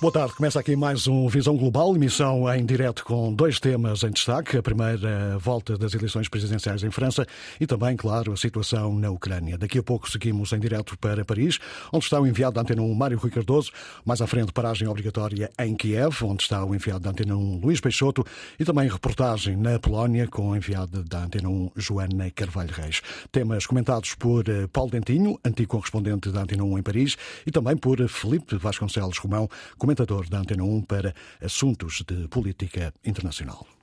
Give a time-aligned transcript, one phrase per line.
[0.00, 4.10] Boa tarde, começa aqui mais um Visão Global, emissão em direto com dois temas em
[4.10, 4.56] destaque.
[4.56, 7.26] A primeira volta das eleições presidenciais em França
[7.60, 9.58] e também, claro, a situação na Ucrânia.
[9.58, 11.58] Daqui a pouco seguimos em direto para Paris,
[11.92, 13.72] onde está o enviado da Antena 1 Mário Rui Cardoso,
[14.04, 17.80] mais à frente paragem obrigatória em Kiev, onde está o enviado da Antena 1 Luís
[17.80, 18.24] Peixoto
[18.56, 23.02] e também reportagem na Polónia com o enviado da Antena 1 Joana Carvalho Reis.
[23.32, 27.76] Temas comentados por eh, Paulo Dentinho, antigo correspondente da Antena 1 em Paris, e também
[27.76, 29.48] por Felipe Vasconcelos Romão,
[29.88, 33.77] comentador da Antena 1 para assuntos de política internacional.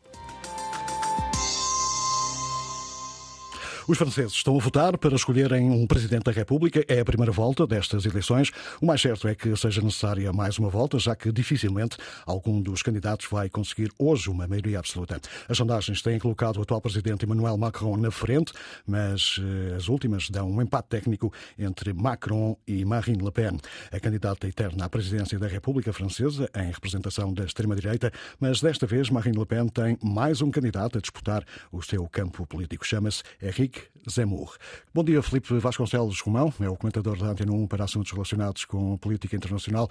[3.88, 6.84] Os franceses estão a votar para escolherem um presidente da República.
[6.88, 8.52] É a primeira volta destas eleições.
[8.82, 12.82] O mais certo é que seja necessária mais uma volta, já que dificilmente algum dos
[12.82, 15.22] candidatos vai conseguir hoje uma maioria absoluta.
[15.48, 18.54] As sondagens têm colocado o atual presidente Emmanuel Macron na frente,
[18.88, 23.60] mas eh, as últimas dão um empate técnico entre Macron e Marine Le Pen,
[23.92, 29.12] a candidata eterna à presidência da República Francesa, em representação da extrema-direita, mas desta vez
[29.12, 32.84] Marine Le Pen tem mais um candidato a disputar o seu campo político.
[32.84, 33.75] Chama-se Henrique
[34.10, 34.56] Zemmour.
[34.94, 38.98] Bom dia, Felipe Vasconcelos Romão, é o comentador da Antena 1 para assuntos relacionados com
[38.98, 39.90] política internacional.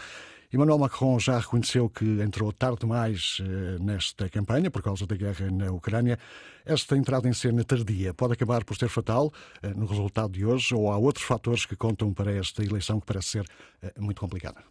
[0.52, 5.50] Emmanuel Macron já reconheceu que entrou tarde demais eh, nesta campanha por causa da guerra
[5.50, 6.16] na Ucrânia.
[6.64, 10.72] Esta entrada em cena tardia pode acabar por ser fatal eh, no resultado de hoje
[10.72, 13.46] ou há outros fatores que contam para esta eleição que parece ser
[13.82, 14.62] eh, muito complicada?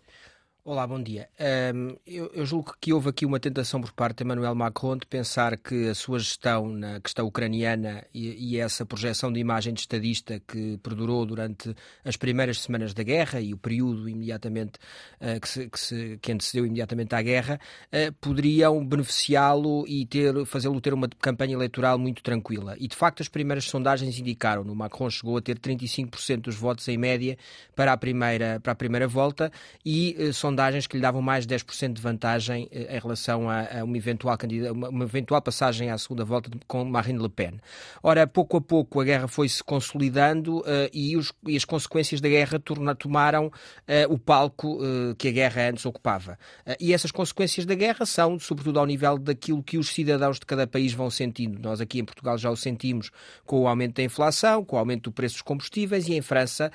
[0.65, 1.27] Olá, bom dia.
[1.75, 5.05] Um, eu, eu, julgo que houve aqui uma tentação por parte de Emmanuel Macron de
[5.05, 9.81] pensar que a sua gestão na questão ucraniana e, e, essa projeção de imagem de
[9.81, 11.75] estadista que perdurou durante
[12.05, 14.79] as primeiras semanas da guerra e o período imediatamente
[15.19, 17.59] uh, que, se, que, se, que, antecedeu imediatamente à guerra
[17.91, 22.77] uh, poderiam beneficiá-lo e ter, fazê-lo ter uma campanha eleitoral muito tranquila.
[22.79, 26.87] E de facto as primeiras sondagens indicaram, o Macron chegou a ter 35% dos votos
[26.87, 27.37] em média
[27.75, 29.51] para a primeira, para a primeira volta
[29.85, 33.79] e uh, sondagens que lhe davam mais de 10% de vantagem eh, em relação a,
[33.79, 34.37] a uma, eventual
[34.71, 37.59] uma, uma, eventual passagem à segunda volta com Marine Le Pen.
[38.03, 40.63] Ora, pouco a pouco a guerra foi-se consolidando uh,
[40.93, 45.31] e, os, e, as consequências da guerra torna, tomaram uh, o palco uh, que a
[45.31, 46.37] guerra antes ocupava.
[46.79, 50.67] e essas consequências da guerra são, sobretudo, ao nível daquilo que os cidadãos de cada
[50.67, 51.59] país vão sentindo.
[51.59, 53.09] Nós aqui em Portugal já o sentimos
[53.45, 56.71] com o aumento da inflação, com o aumento do preço dos combustíveis e em França,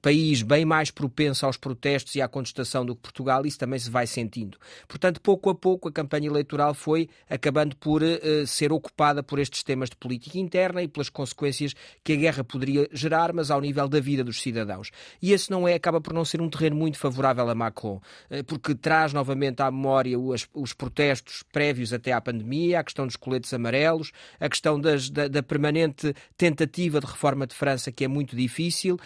[0.00, 3.90] país bem mais propenso aos protestos e à contestação do que Portugal, isso também se
[3.90, 4.58] vai sentindo.
[4.86, 9.62] Portanto, pouco a pouco, a campanha eleitoral foi acabando por uh, ser ocupada por estes
[9.62, 11.74] temas de política interna e pelas consequências
[12.04, 14.90] que a guerra poderia gerar, mas ao nível da vida dos cidadãos.
[15.20, 18.44] E esse não é, acaba por não ser um terreno muito favorável a Macron, uh,
[18.44, 23.16] porque traz novamente à memória os, os, protestos prévios até à pandemia, a questão dos
[23.16, 28.08] coletes amarelos, a questão das, da, da, permanente tentativa de reforma de França, que é
[28.08, 28.98] muito difícil,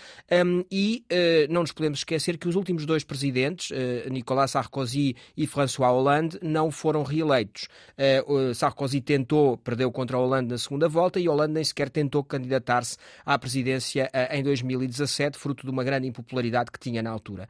[0.45, 3.71] um, e uh, não nos podemos esquecer que os últimos dois presidentes,
[4.11, 7.69] Nicolas Sarkozy e François Hollande não foram reeleitos.
[7.97, 8.23] Eh,
[8.55, 13.39] Sarkozy tentou, perdeu contra Hollande na segunda volta e Hollande nem sequer tentou candidatar-se à
[13.39, 17.49] presidência eh, em 2017, fruto de uma grande impopularidade que tinha na altura.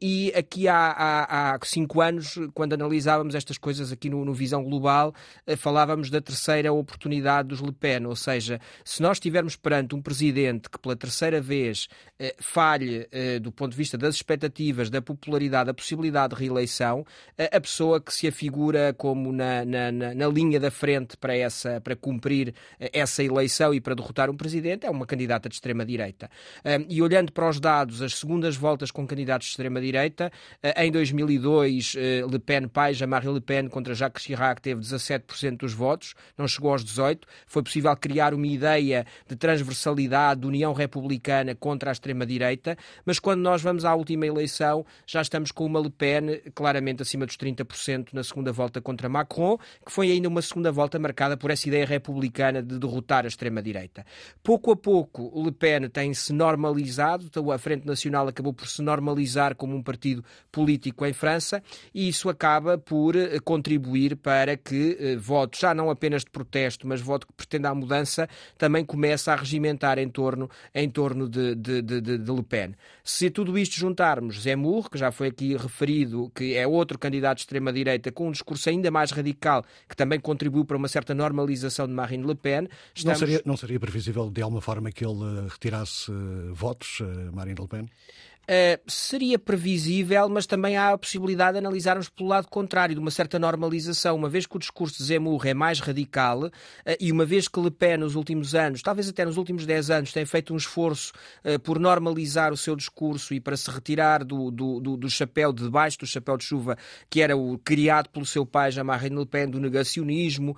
[0.00, 4.62] E aqui há, há, há cinco anos, quando analisávamos estas coisas aqui no, no Visão
[4.62, 5.14] Global,
[5.46, 10.02] eh, falávamos da terceira oportunidade dos Le Pen, ou seja, se nós estivermos perante um
[10.02, 11.88] presidente que pela terceira vez
[12.38, 13.08] falhe
[13.40, 17.04] do ponto de vista das expectativas, da popularidade da possibilidade de reeleição,
[17.38, 21.96] a pessoa que se afigura como na, na, na, linha da frente para, essa, para
[21.96, 26.30] cumprir eh, essa eleição e para derrotar um presidente é uma candidata de extrema-direita.
[26.88, 30.30] E olhando para os dados, as segundas voltas com candidatos de extrema-direita,
[30.62, 35.58] eh, em 2002, eh, Le Pen pai, Jean-Marie Le Pen contra Jacques Chirac teve 17%
[35.58, 37.26] dos votos, não chegou aos 18%.
[37.46, 43.40] Foi possível criar uma ideia de transversalidade, de união republicana contra a extrema-direita, mas quando
[43.40, 47.36] nós vamos à última eleição, já estamos estamos com uma Le Pen claramente acima dos
[47.36, 51.66] 30% na segunda volta contra Macron, que foi ainda uma segunda volta marcada por essa
[51.68, 54.04] ideia republicana de derrotar a extrema-direita.
[54.42, 59.54] Pouco a pouco, Le Pen tem-se normalizado, então a Frente Nacional acabou por se normalizar
[59.54, 60.22] como um partido
[60.52, 61.62] político em França,
[61.94, 66.86] e isso acaba por eh, contribuir para que eh, votos, já não apenas de protesto,
[66.86, 68.28] mas voto que pretenda a mudança,
[68.58, 72.74] também comece a regimentar em torno, em torno de, de, de, de Le Pen.
[73.02, 77.42] Se tudo isto juntarmos Zemmour, que já foi aqui referido, que é outro candidato de
[77.42, 81.92] extrema-direita com um discurso ainda mais radical, que também contribuiu para uma certa normalização de
[81.92, 82.68] Marine Le Pen.
[82.94, 83.20] Estamos...
[83.20, 86.10] Não, seria, não seria previsível de alguma forma que ele retirasse
[86.52, 87.02] votos,
[87.32, 87.88] Marine Le Pen?
[88.50, 93.12] Uh, seria previsível, mas também há a possibilidade de analisarmos pelo lado contrário, de uma
[93.12, 96.50] certa normalização, uma vez que o discurso de Zemmour é mais radical uh,
[96.98, 100.12] e uma vez que Le Pen nos últimos anos, talvez até nos últimos 10 anos,
[100.12, 101.12] tem feito um esforço
[101.44, 105.52] uh, por normalizar o seu discurso e para se retirar do, do, do, do, chapéu,
[105.52, 106.76] de debaixo do chapéu de chuva,
[107.08, 110.56] que era o criado pelo seu pai, Jean-Marie Le Pen, do negacionismo,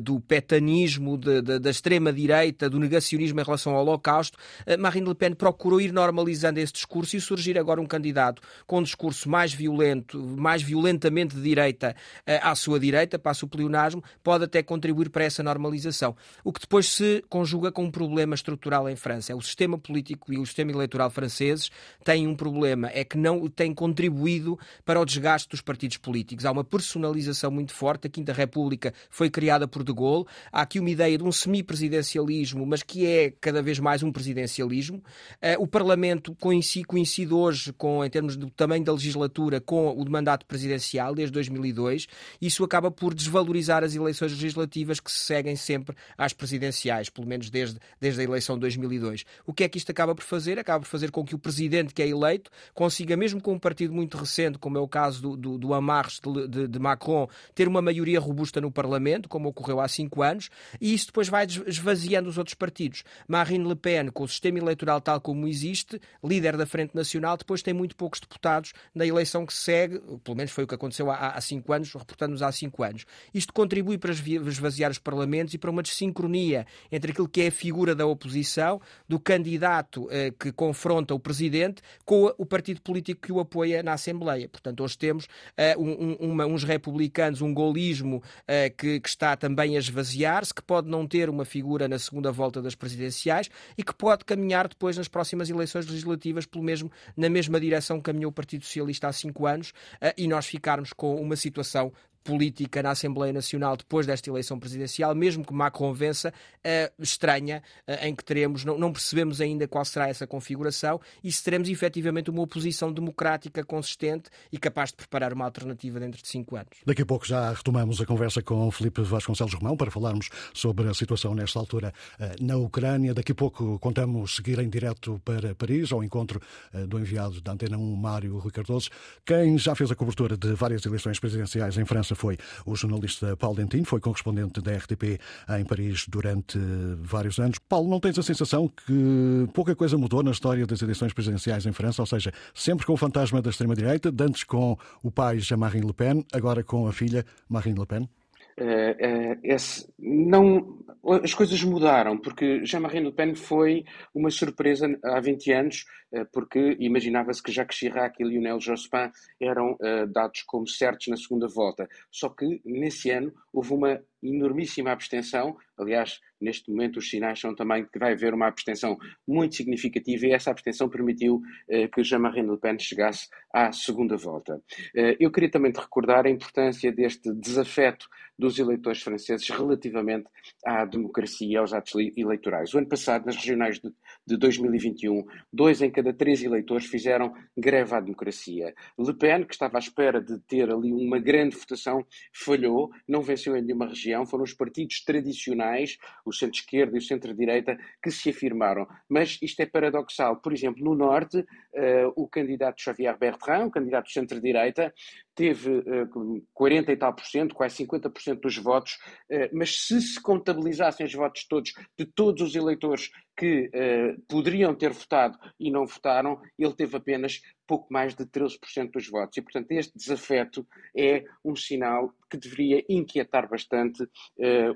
[0.00, 4.38] do petanismo, de, de, da extrema-direita, do negacionismo em relação ao Holocausto,
[4.78, 8.82] Marine Le Pen procurou ir normalizando esse discurso e surgir agora um candidato com um
[8.82, 11.94] discurso mais violento, mais violentamente de direita
[12.26, 16.16] eh, à sua direita, passa o pleonasmo, pode até contribuir para essa normalização.
[16.44, 19.32] O que depois se conjuga com um problema estrutural em França.
[19.32, 21.70] É o sistema político e o sistema eleitoral franceses
[22.04, 26.44] têm um problema, é que não têm contribuído para o desgaste dos partidos políticos.
[26.44, 28.06] Há uma personalização muito forte.
[28.06, 30.26] A Quinta República foi criada por De Gaulle.
[30.50, 35.02] Há aqui uma ideia de um semipresidencialismo, mas que é cada vez mais um presidencialismo.
[35.40, 40.10] Eh, o Parlamento coincide, coincide hoje, com, em termos do tamanho da legislatura, com o
[40.10, 42.06] mandato presidencial, desde 2002.
[42.40, 47.50] Isso acaba por desvalorizar as eleições legislativas que se seguem sempre às presidenciais, pelo menos
[47.50, 49.24] desde, desde a eleição de 2002.
[49.46, 50.58] O que é que isto acaba por fazer?
[50.58, 53.92] Acaba por fazer com que o presidente que é eleito consiga, mesmo com um partido
[53.92, 57.68] muito recente, como é o caso do, do, do Amarres de, de, de Macron, ter
[57.68, 60.48] uma maioria robusta no Parlamento, como ocorreu há cinco anos,
[60.80, 63.04] e isso depois vai esvaziando os outros partidos.
[63.28, 67.36] Marine Le Pen, com o sistema eleitoral tal como existe, líder da Frente Nacional, Nacional
[67.36, 70.74] depois tem muito poucos deputados na eleição que se segue, pelo menos foi o que
[70.74, 73.04] aconteceu há, há cinco anos, reportando-nos há cinco anos.
[73.34, 77.52] Isto contribui para esvaziar os parlamentos e para uma desincronia entre aquilo que é a
[77.52, 83.32] figura da oposição, do candidato eh, que confronta o presidente, com o partido político que
[83.32, 84.48] o apoia na Assembleia.
[84.48, 85.26] Portanto, hoje temos
[85.56, 90.62] eh, um, uma, uns republicanos, um golismo eh, que, que está também a esvaziar-se, que
[90.62, 94.96] pode não ter uma figura na segunda volta das presidenciais e que pode caminhar depois
[94.96, 99.12] nas próximas eleições legislativas pelo mesmo na mesma direção que caminhou o Partido Socialista há
[99.12, 104.30] cinco anos eh, e nós ficarmos com uma situação política na Assembleia Nacional depois desta
[104.30, 109.40] eleição presidencial, mesmo que Macron vença, uh, estranha, uh, em que teremos, não, não, percebemos
[109.40, 114.90] ainda qual será essa configuração e se teremos efetivamente uma oposição democrática consistente e capaz
[114.90, 116.70] de preparar uma alternativa dentro de cinco anos.
[116.86, 120.94] Daqui a pouco já retomamos a conversa com Felipe Vasconcelos Romão para falarmos sobre a
[120.94, 123.14] situação nesta altura uh, na Ucrânia.
[123.14, 126.40] Daqui a pouco contamos seguir em direto para Paris, ao encontro
[126.88, 128.90] do enviado da Antena 1, Mário Rui Cardoso,
[129.24, 132.36] quem já fez a cobertura de várias eleições presidenciais em França foi
[132.66, 135.20] o jornalista Paulo Dentino, foi correspondente da RTP
[135.58, 136.58] em Paris durante
[137.00, 137.58] vários anos.
[137.58, 141.72] Paulo, não tens a sensação que pouca coisa mudou na história das eleições presidenciais em
[141.72, 142.02] França?
[142.02, 146.24] Ou seja, sempre com o fantasma da extrema-direita, antes com o pai Jean-Marie Le Pen,
[146.32, 148.08] agora com a filha Marine Le Pen?
[148.58, 150.78] Uh, esse, não,
[151.22, 153.84] as coisas mudaram, porque Jean-Marie Le Pen foi
[154.14, 155.84] uma surpresa há 20 anos,
[156.32, 159.10] porque imaginava-se que Jacques Chirac e Lionel Jospin
[159.40, 159.76] eram
[160.08, 161.88] dados como certos na segunda volta.
[162.10, 165.56] Só que nesse ano houve uma enormíssima abstenção.
[165.76, 170.32] Aliás, neste momento os sinais são também que vai haver uma abstenção muito significativa e
[170.32, 174.62] essa abstenção permitiu eh, que Jean-Marie Le Pen chegasse à segunda volta.
[174.94, 178.06] Eh, eu queria também te recordar a importância deste desafeto
[178.38, 180.26] dos eleitores franceses relativamente
[180.64, 182.74] à democracia e aos atos eleitorais.
[182.74, 183.92] O ano passado, nas regionais de,
[184.26, 188.74] de 2021, dois em cada três eleitores fizeram greve à democracia.
[188.98, 193.54] Le Pen, que estava à espera de ter ali uma grande votação, falhou, não venceu
[193.54, 198.86] em nenhuma região foram os partidos tradicionais, o centro-esquerda e o centro-direita, que se afirmaram.
[199.08, 200.36] Mas isto é paradoxal.
[200.36, 204.92] Por exemplo, no Norte, uh, o candidato Xavier Bertrand, o candidato centro-direita,
[205.34, 208.94] teve uh, 40 e tal por cento, quase 50 por cento dos votos,
[209.30, 214.74] uh, mas se se contabilizassem os votos todos, de todos os eleitores que uh, poderiam
[214.74, 219.36] ter votado e não votaram, ele teve apenas pouco mais de 13% dos votos.
[219.36, 224.08] E, portanto, este desafeto é um sinal que deveria inquietar bastante uh,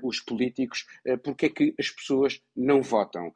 [0.01, 3.33] os políticos, uh, porque é que as pessoas não votam.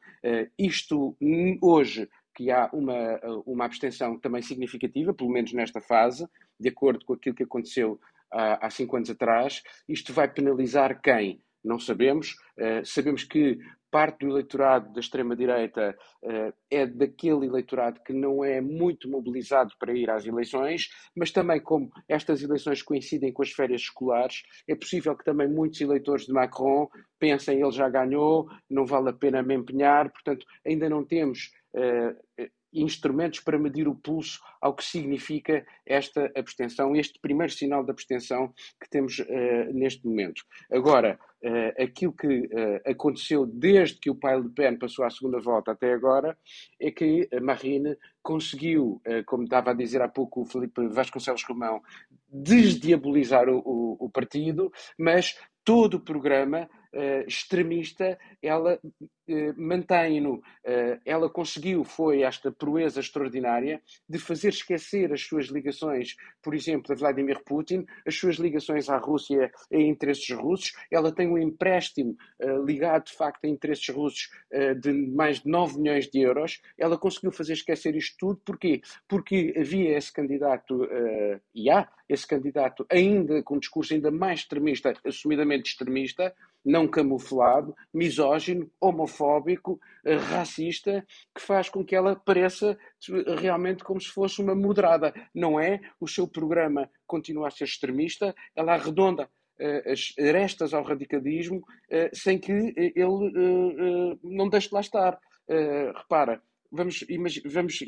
[0.58, 1.16] isto
[1.62, 6.28] hoje que há uma, uma abstenção também significativa, pelo menos nesta fase,
[6.60, 8.00] de acordo com aquilo que aconteceu
[8.32, 9.62] há, cinco anos atrás.
[9.88, 11.42] Isto vai penalizar quem?
[11.64, 12.36] Não sabemos.
[12.58, 13.60] Uh, sabemos que
[13.92, 19.94] parte do eleitorado da extrema-direita uh, é daquele eleitorado que não é muito mobilizado para
[19.94, 25.16] ir às eleições, mas também, como estas eleições coincidem com as férias escolares, é possível
[25.16, 26.88] que também muitos eleitores de Macron
[27.20, 31.52] pensem ele já ganhou, não vale a pena me empenhar, portanto, ainda não temos.
[31.76, 37.92] Uh, instrumentos para medir o pulso ao que significa esta abstenção, este primeiro sinal de
[37.92, 40.44] abstenção que temos uh, neste momento.
[40.72, 45.40] Agora, uh, aquilo que uh, aconteceu desde que o pai Le Pen passou à segunda
[45.40, 46.38] volta até agora
[46.80, 51.44] é que a Marine conseguiu, uh, como estava a dizer há pouco o Felipe Vasconcelos
[51.44, 51.82] Romão,
[52.30, 60.36] desdiabolizar o, o, o partido, mas todo o programa uh, extremista, ela uh, mantém-no.
[60.36, 66.94] Uh, ela conseguiu, foi esta proeza extraordinária de fazer esquecer as suas ligações, por exemplo,
[66.94, 70.74] a Vladimir Putin, as suas ligações à Rússia a interesses russos.
[70.92, 72.16] Ela tem um empréstimo
[72.66, 74.30] ligado, de facto, a interesses russos
[74.82, 76.62] de mais de 9 milhões de euros.
[76.78, 78.42] Ela conseguiu fazer esquecer isto tudo.
[78.46, 78.82] Porquê?
[79.08, 80.88] Porque havia esse candidato,
[81.54, 87.76] e há esse candidato ainda com um discurso ainda mais extremista, assumidamente extremista, não camuflado,
[87.94, 92.78] misógino, homofóbico, eh, racista, que faz com que ela pareça
[93.40, 95.14] realmente como se fosse uma moderada.
[95.34, 95.80] Não é?
[96.00, 101.62] O seu programa continua a ser extremista, ela arredonda uh, as arestas ao radicalismo
[102.14, 105.20] sem que ele não deixe de lá estar.
[105.96, 106.42] repara,
[106.72, 107.06] vamos,
[107.46, 107.80] vamos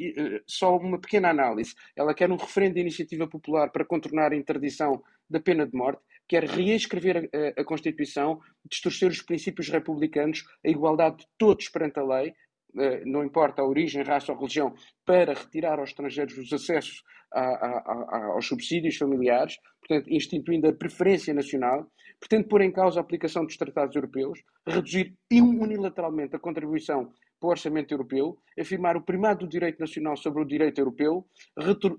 [0.48, 1.74] só uma pequena análise.
[1.96, 6.02] Ela quer um referendo de iniciativa popular para contornar a interdição da pena de morte
[6.28, 12.04] quer reescrever a, a Constituição, distorcer os princípios republicanos, a igualdade de todos perante a
[12.04, 12.34] lei,
[12.76, 14.74] Uh, não importa a origem, raça ou religião,
[15.06, 20.74] para retirar aos estrangeiros os acessos a, a, a, aos subsídios familiares, portanto, instituindo a
[20.74, 21.86] preferência nacional,
[22.20, 27.14] pretende pôr em causa a aplicação dos tratados europeus, reduzir unilateralmente a contribuição
[27.44, 31.28] para o orçamento europeu, afirmar o primado do direito nacional sobre o direito europeu,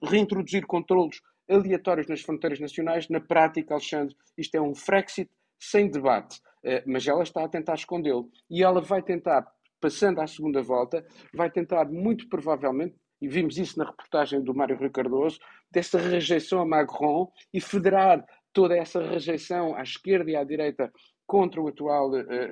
[0.03, 3.11] reintroduzir controlos aleatórios nas fronteiras nacionais.
[3.11, 7.75] Na prática, Alexandre, isto é um Frexit sem debate, eh, mas ela está a tentar
[7.75, 8.31] escondê-lo.
[8.49, 9.47] E ela vai tentar,
[9.79, 14.79] passando à segunda volta, vai tentar, muito provavelmente, e vimos isso na reportagem do Mário
[14.79, 15.39] Rui Cardoso,
[15.71, 20.91] dessa rejeição a Macron e federar toda essa rejeição à esquerda e à direita
[21.27, 22.51] contra o atual uh,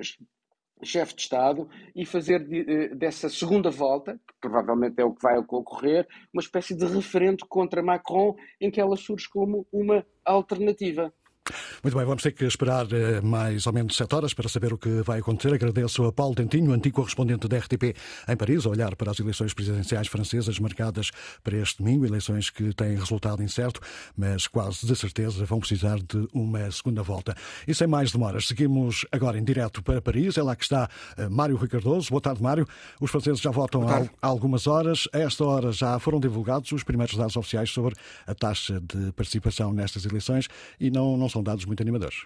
[0.85, 5.21] chefe de Estado e fazer de, eh, dessa segunda volta, que provavelmente é o que
[5.21, 11.13] vai ocorrer, uma espécie de referendo contra Macron em que ela surge como uma alternativa.
[11.83, 14.77] Muito bem, vamos ter que esperar eh, mais ou menos sete horas para saber o
[14.77, 15.53] que vai acontecer.
[15.53, 17.93] Agradeço a Paulo Tentinho, antigo correspondente da RTP
[18.29, 21.11] em Paris, a olhar para as eleições presidenciais francesas marcadas
[21.43, 23.81] para este domingo, eleições que têm resultado incerto,
[24.15, 27.35] mas quase de certeza vão precisar de uma segunda volta.
[27.67, 30.37] E sem mais demoras, seguimos agora em direto para Paris.
[30.37, 32.09] É lá que está eh, Mário Rui Cardoso.
[32.09, 32.65] Boa tarde, Mário.
[33.01, 35.09] Os franceses já votam há algumas horas.
[35.11, 37.95] A esta hora já foram divulgados os primeiros dados oficiais sobre
[38.25, 40.47] a taxa de participação nestas eleições
[40.79, 42.25] e não, não são dados muito animadores.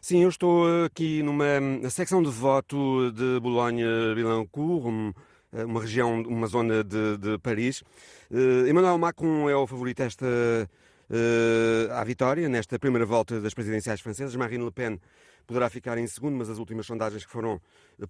[0.00, 5.14] Sim, eu estou aqui numa secção de voto de Boulogne-Billancourt,
[5.52, 7.82] uma região, uma zona de, de Paris.
[8.30, 14.00] Uh, Emmanuel Macron é o favorito esta uh, à vitória nesta primeira volta das presidenciais
[14.00, 14.36] francesas.
[14.36, 15.00] Marine Le Pen
[15.46, 17.60] poderá ficar em segundo, mas as últimas sondagens que foram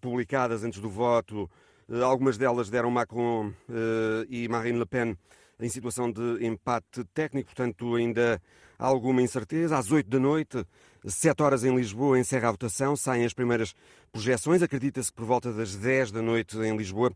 [0.01, 1.49] publicadas antes do voto,
[2.03, 3.53] algumas delas deram Macron
[4.29, 5.17] e Marine Le Pen
[5.61, 8.43] em situação de empate técnico, portanto ainda
[8.79, 9.77] alguma incerteza.
[9.77, 10.65] Às 8 da noite,
[11.05, 13.75] 7 horas em Lisboa, encerra a votação, saem as primeiras
[14.13, 14.63] projeções.
[14.63, 17.13] Acredita-se que por volta das 10 da noite em Lisboa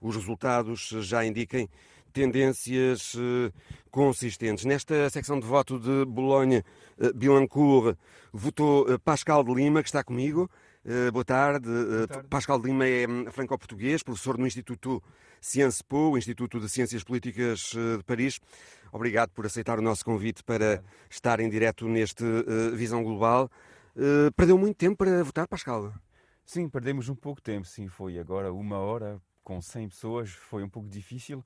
[0.00, 1.68] os resultados já indiquem
[2.16, 3.52] tendências eh,
[3.90, 4.64] consistentes.
[4.64, 7.94] Nesta secção de voto de Bolonha-Bilancourt,
[8.32, 10.50] votou eh, Pascal de Lima, que está comigo.
[10.82, 11.68] Eh, boa tarde.
[11.68, 12.28] Boa tarde.
[12.28, 15.02] Pascal de Lima é hum, franco-português, professor no Instituto
[15.42, 18.40] Sciences Po, Instituto de Ciências Políticas de Paris.
[18.96, 23.50] Obrigado por aceitar o nosso convite para estar em direto neste uh, Visão Global.
[23.94, 25.92] Uh, perdeu muito tempo para votar, Pascal?
[26.46, 27.66] Sim, perdemos um pouco de tempo.
[27.66, 30.30] Sim, foi agora uma hora com 100 pessoas.
[30.30, 31.44] Foi um pouco difícil.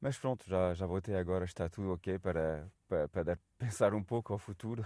[0.00, 4.32] Mas pronto, já, já votei agora, está tudo ok para, para, para pensar um pouco
[4.32, 4.82] ao futuro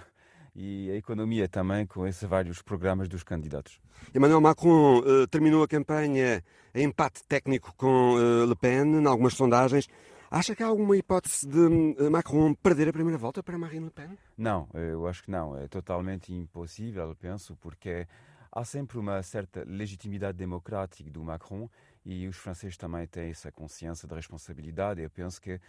[0.52, 3.80] e a economia também com esses vários programas dos candidatos.
[4.12, 6.42] Emmanuel Macron uh, terminou a campanha
[6.74, 8.16] em empate técnico com
[8.48, 9.86] Le Pen, em algumas sondagens.
[10.32, 13.90] Acha que há alguma hipótese de eh, Macron perder a primeira volta para Marine Le
[13.90, 14.16] Pen?
[14.38, 15.58] Não, eu acho que não.
[15.58, 18.06] É totalmente impossível, penso, porque
[18.52, 21.68] há sempre uma certa legitimidade democrática do Macron
[22.04, 25.02] e os franceses também têm essa consciência de responsabilidade.
[25.02, 25.60] Eu penso que uh,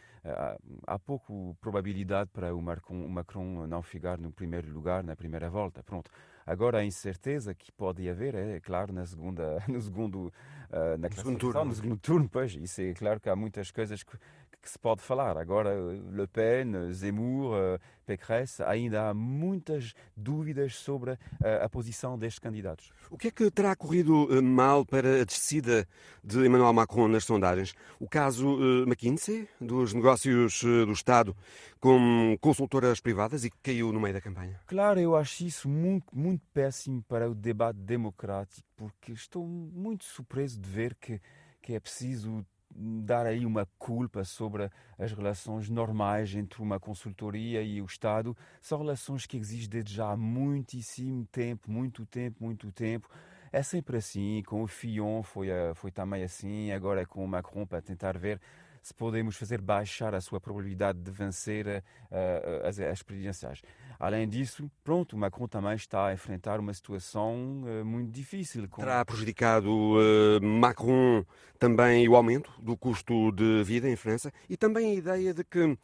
[0.87, 5.49] há pouco probabilidade para o Macron, o Macron não ficar no primeiro lugar na primeira
[5.49, 5.83] volta.
[5.83, 6.09] Pronto.
[6.45, 10.33] Agora a incerteza que pode haver é, claro, na segunda, no segundo,
[10.69, 11.65] uh, na segundo turno.
[11.65, 12.55] no segundo turno, pois.
[12.55, 14.17] Isso é claro que há muitas coisas que
[14.61, 15.37] que se pode falar.
[15.37, 22.91] Agora, Le Pen, Zemmour, Pécresse, ainda há muitas dúvidas sobre a, a posição destes candidatos.
[23.09, 25.87] O que é que terá corrido mal para a descida
[26.23, 27.73] de Emmanuel Macron nas sondagens?
[27.99, 31.35] O caso McKinsey, dos negócios do Estado,
[31.79, 34.59] com consultoras privadas e que caiu no meio da campanha?
[34.67, 40.59] Claro, eu acho isso muito, muito péssimo para o debate democrático, porque estou muito surpreso
[40.59, 41.19] de ver que,
[41.61, 47.81] que é preciso dar aí uma culpa sobre as relações normais entre uma consultoria e
[47.81, 48.35] o Estado.
[48.61, 53.09] São relações que existem desde já há muitíssimo tempo, muito tempo, muito tempo.
[53.51, 57.65] É sempre assim, com o Fillon foi, foi também assim, agora é com o Macron
[57.65, 58.39] para tentar ver
[58.81, 63.61] se podemos fazer baixar a sua probabilidade de vencer uh, as, as presidenciais.
[63.99, 68.67] Além disso, pronto, Macron também está a enfrentar uma situação uh, muito difícil.
[68.67, 68.81] Com...
[68.81, 71.23] Terá prejudicado uh, Macron
[71.59, 75.77] também o aumento do custo de vida em França e também a ideia de que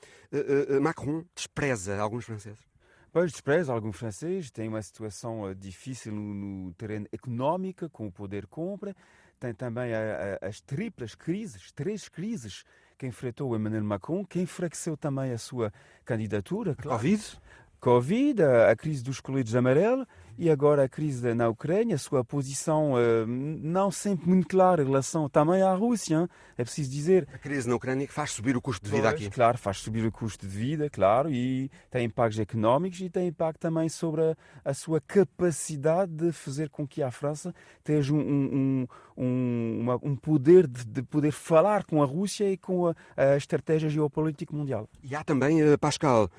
[0.82, 2.66] Macron despreza alguns franceses?
[3.12, 8.48] Pois despreza alguns franceses, tem uma situação difícil no, no terreno económico, com o poder
[8.48, 8.96] compra,
[9.40, 12.64] tem também a, a, as triplas crises, três crises
[12.98, 15.72] que enfrentou Emmanuel Macron, que enfraqueceu também a sua
[16.04, 16.76] candidatura.
[16.76, 16.98] Claro.
[16.98, 17.40] Covid?
[17.80, 20.06] Covid, a, a crise dos coletes amarelos
[20.38, 24.86] e agora a crise na Ucrânia, a sua posição uh, não sempre muito clara em
[24.86, 27.28] relação também à Rússia, é preciso dizer.
[27.34, 29.30] A crise na Ucrânia que faz subir o custo de vida pois, aqui.
[29.34, 33.60] Claro, faz subir o custo de vida, claro, e tem impactos económicos e tem impacto
[33.60, 37.54] também sobre a, a sua capacidade de fazer com que a França
[37.84, 42.58] tenha um, um, um, uma, um poder de, de, poder falar com a Rússia e
[42.58, 44.88] com a, a estratégia geopolítica mundial.
[45.02, 46.30] E há também, uh, Pascal,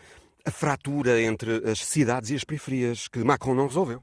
[0.49, 4.03] a fratura entre as cidades e as periferias que Macron não resolveu.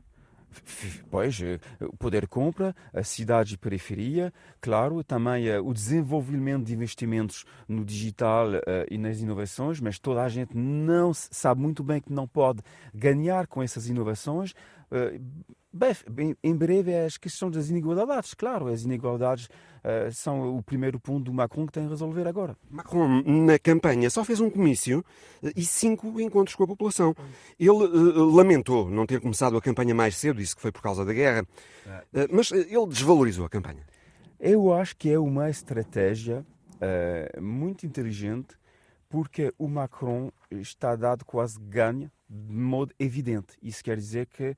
[1.09, 6.73] Pois, eh, o poder compra, a cidade e periferia, claro, também uh, o desenvolvimento de
[6.73, 11.99] investimentos no digital uh, e nas inovações, mas toda a gente não sabe muito bem
[11.99, 12.61] que não pode
[12.93, 14.53] ganhar com essas inovações.
[14.95, 15.55] Uh,
[16.09, 20.97] Bem, em breve é as questões das inigualdades, claro, as inigualdades uh, são o primeiro
[20.97, 22.55] ponto do Macron que tem a resolver agora.
[22.69, 25.03] Macron, na campanha, só fez um comício
[25.43, 27.13] uh, e cinco encontros com a população.
[27.59, 31.03] Ele uh, lamentou não ter começado a campanha mais cedo, disse que foi por causa
[31.03, 31.45] da guerra,
[32.31, 33.86] mas ele desvalorizou a campanha.
[34.39, 36.45] Eu acho que é uma estratégia
[37.41, 38.55] muito inteligente
[39.10, 43.58] porque o Macron está dado quase ganho de modo evidente.
[43.62, 44.55] Isso quer dizer que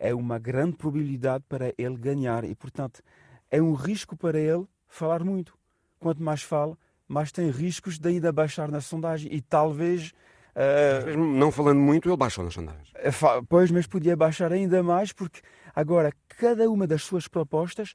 [0.00, 3.02] é uma grande probabilidade para ele ganhar e, portanto,
[3.50, 5.56] é um risco para ele falar muito.
[6.00, 10.12] Quanto mais fala, mais tem riscos de ainda baixar na sondagem e talvez.
[10.56, 12.90] Uh, não falando muito, ele baixou nas sondagens.
[12.96, 13.10] Eh,
[13.48, 15.40] pois, mas podia baixar ainda mais, porque
[15.74, 17.94] agora cada uma das suas propostas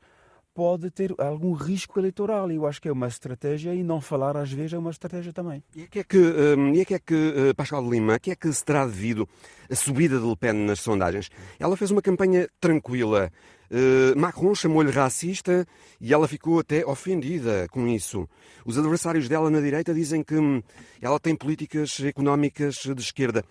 [0.55, 2.49] pode ter algum risco eleitoral.
[2.49, 5.33] E eu acho que é uma estratégia e não falar às vezes é uma estratégia
[5.33, 5.61] também.
[5.75, 8.31] E a que é que, um, e a que, é que uh, Pascal Lima, que
[8.31, 9.27] é que se terá devido
[9.69, 11.29] a subida de Le Pen nas sondagens?
[11.59, 13.29] Ela fez uma campanha tranquila.
[13.69, 15.67] Uh, Macron chamou-lhe racista
[15.99, 18.27] e ela ficou até ofendida com isso.
[18.65, 20.63] Os adversários dela na direita dizem que hum,
[21.01, 23.43] ela tem políticas económicas de esquerda.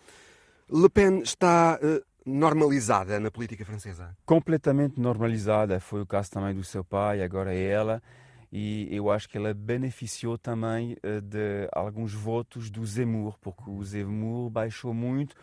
[0.71, 4.16] Le Pen está uh, normalizada na política francesa?
[4.24, 5.78] Completamente normalizada.
[5.80, 8.02] Foi o caso também do seu pai, agora é ela.
[8.50, 13.82] E eu acho que ela beneficiou também eh, de alguns votos do Zemmour, porque o
[13.82, 15.34] Zemmour baixou muito,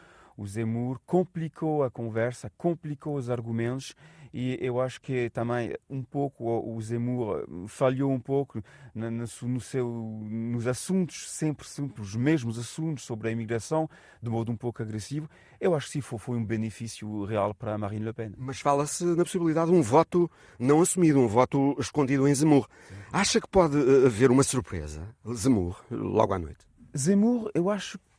[0.41, 3.95] o Zemmour complicou a conversa, complicou os argumentos
[4.33, 8.63] e eu acho que também um pouco o Zemmour falhou um pouco
[8.95, 13.87] no, no seu, nos assuntos, sempre, sempre os mesmos assuntos sobre a imigração,
[14.19, 15.29] de modo um pouco agressivo.
[15.59, 18.33] Eu acho que sim, foi, um benefício real para Marine Le Pen.
[18.35, 22.67] Mas fala-se na possibilidade de um voto não assumido, um voto escondido em Zemmour.
[23.11, 26.65] Acha que pode eh, haver uma surpresa, Zemmour, logo à noite?
[26.97, 28.10] Zemmour, eu acho que hum,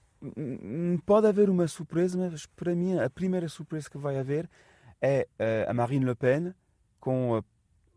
[1.04, 4.48] pode haver uma surpresa, mas para mim a primeira surpresa que vai haver
[5.00, 6.54] é uh, a Marine Le Pen
[7.00, 7.44] com uh,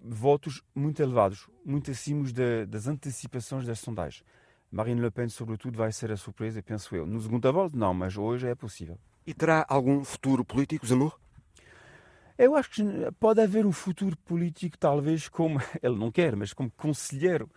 [0.01, 2.25] votos muito elevados, muito acima
[2.67, 4.23] das antecipações das sondagens.
[4.71, 7.05] Marine Le Pen, sobretudo, vai ser a surpresa, penso eu.
[7.05, 8.97] No segundo volta, não, mas hoje é possível.
[9.25, 11.17] E terá algum futuro político, Zamor?
[12.37, 12.83] Eu acho que
[13.19, 17.49] pode haver um futuro político, talvez, como ele não quer, mas como conselheiro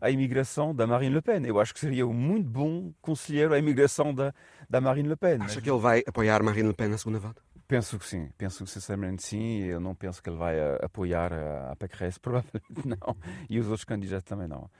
[0.00, 1.44] à imigração da Marine Le Pen.
[1.44, 4.34] Eu acho que seria um muito bom conselheiro à imigração da,
[4.68, 5.34] da Marine Le Pen.
[5.34, 5.56] Acha mas...
[5.56, 7.42] que ele vai apoiar Marine Le Pen na segunda volta?
[7.66, 9.64] Penso que sim, penso sinceramente sim.
[9.64, 13.16] Eu não penso que ele vai eh, apoiar a, a Pécresse, provavelmente não.
[13.48, 14.70] E os outros candidatos também não.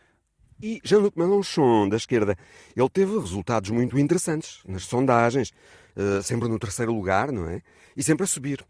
[0.61, 2.37] E Jean-Luc Mélenchon, da esquerda,
[2.75, 5.53] ele teve resultados muito interessantes nas sondagens,
[5.97, 7.63] uh, sempre no terceiro lugar, não é?
[7.97, 8.65] E sempre a subir.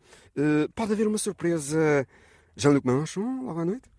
[0.74, 2.06] Pode haver uma surpresa
[2.56, 3.90] Jean-Luc Mélenchon logo à noite?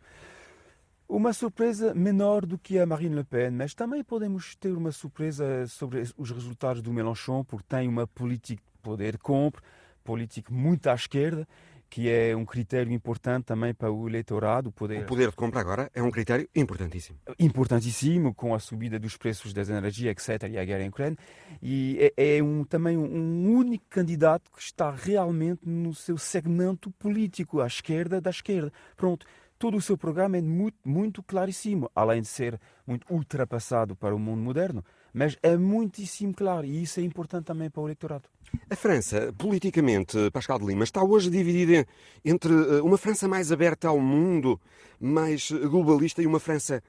[1.10, 5.65] Uma surpresa menor do que a Marine Le Pen, mas também podemos ter uma surpresa
[5.65, 9.63] sobre os resultados do Mélenchon, porque tem uma política de poder compra,
[10.04, 11.48] política muito à esquerda,
[11.89, 14.69] que é um critério importante também para o eleitorado.
[14.69, 15.02] O poder...
[15.02, 17.17] o poder de compra agora é um critério importantíssimo.
[17.39, 21.17] Importantíssimo, com a subida dos preços das energias, etc., e a guerra em Ucrânia.
[21.60, 27.60] E é, é um, também um único candidato que está realmente no seu segmento político,
[27.60, 28.72] à esquerda da esquerda.
[28.95, 29.26] Pronto,
[29.60, 34.19] todo o seu programa é muito, muito claríssimo, além de ser muito ultrapassado para o
[34.19, 38.24] mundo moderno, mas é muitíssimo claro e isso é importante também para o eleitorado.
[38.69, 41.86] A França, politicamente, Pascal de Lima, está hoje dividida
[42.24, 44.60] entre eh, uma França mais aberta ao mundo,
[45.00, 46.82] mais globalista, e uma França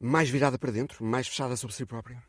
[0.00, 2.22] mais virada para dentro, mais fechada sobre si própria?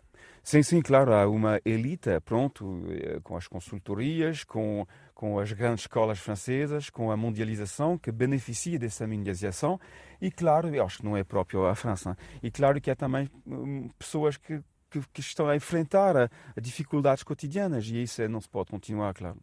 [0.44, 5.86] Sim, sim, claro, há uma elite, pronto, eh, com as consultorias, com, com as grandes
[5.86, 9.80] escolas francesas, com a mundialização, que beneficia dessa mundialização,
[10.22, 13.28] e claro, eu acho que não é próprio à França, e claro que há também
[13.48, 18.28] hum, pessoas que que, que estão a enfrentar a, a, dificuldades cotidianas e isso é,
[18.30, 19.38] não se pode continuar, claro.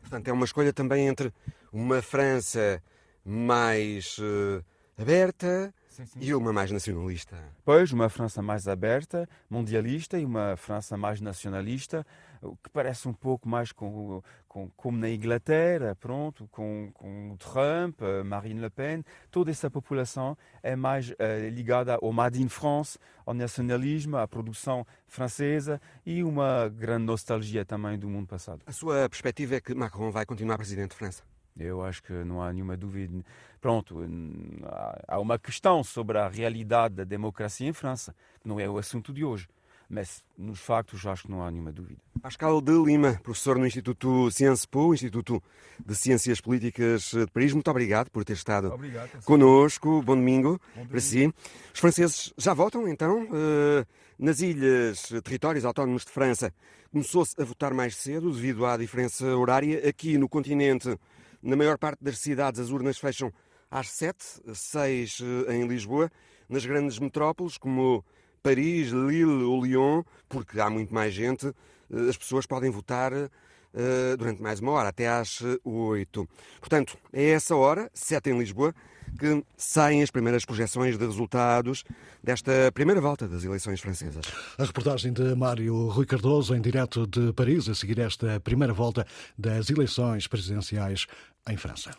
[0.00, 1.32] Portanto, é uma escolha também entre
[1.72, 2.82] uma França
[3.24, 4.64] mais uh,
[5.00, 6.18] aberta sim, sim.
[6.20, 7.36] e uma mais nacionalista.
[7.64, 12.04] Pois, uma França mais aberta, mundialista e uma França mais nacionalista,
[12.62, 18.22] que parece um pouco mais com, com, como na Inglaterra, pronto, com, com Trump, eh,
[18.22, 23.34] Marine Le Pen, toda essa população é mais é, ligada ao Made in France, ao
[23.34, 28.62] nacionalismo, à produção francesa e uma grande nostalgia também do mundo passado.
[28.66, 31.22] A sua perspectiva é que Macron vai continuar presidente de França?
[31.58, 33.24] Eu acho que não há nenhuma dúvida.
[33.60, 33.98] Pronto,
[35.08, 39.12] há uma questão sobre a realidade da democracia em França, que não é o assunto
[39.12, 39.48] de hoje
[39.88, 42.00] mas nos factos acho que não há nenhuma dúvida.
[42.20, 45.42] Pascal de Lima, professor no Instituto Sciences Po, Instituto
[45.84, 50.02] de Ciências Políticas de Paris, muito obrigado por ter estado obrigado, conosco.
[50.02, 51.32] Bom domingo, Bom domingo para si.
[51.72, 53.86] Os franceses já votam, então, uh,
[54.18, 56.52] nas ilhas, territórios autónomos de França.
[56.92, 59.88] Começou-se a votar mais cedo devido à diferença horária.
[59.88, 60.98] Aqui no continente,
[61.42, 63.32] na maior parte das cidades, as urnas fecham
[63.70, 64.24] às sete,
[64.54, 66.10] seis uh, em Lisboa.
[66.46, 68.04] Nas grandes metrópoles, como
[68.42, 74.16] Paris, Lille ou Lyon, porque há muito mais gente, eh, as pessoas podem votar uh,
[74.16, 76.28] durante mais uma hora, até às oito.
[76.60, 78.74] Portanto, é essa hora, sete em Lisboa,
[79.18, 81.84] que saem as primeiras projeções de resultados
[82.22, 84.24] desta primeira volta das eleições francesas.
[84.58, 89.06] A reportagem de Mário Rui Cardoso, em direto de Paris, a seguir esta primeira volta
[89.36, 91.06] das eleições presidenciais
[91.48, 91.90] em França.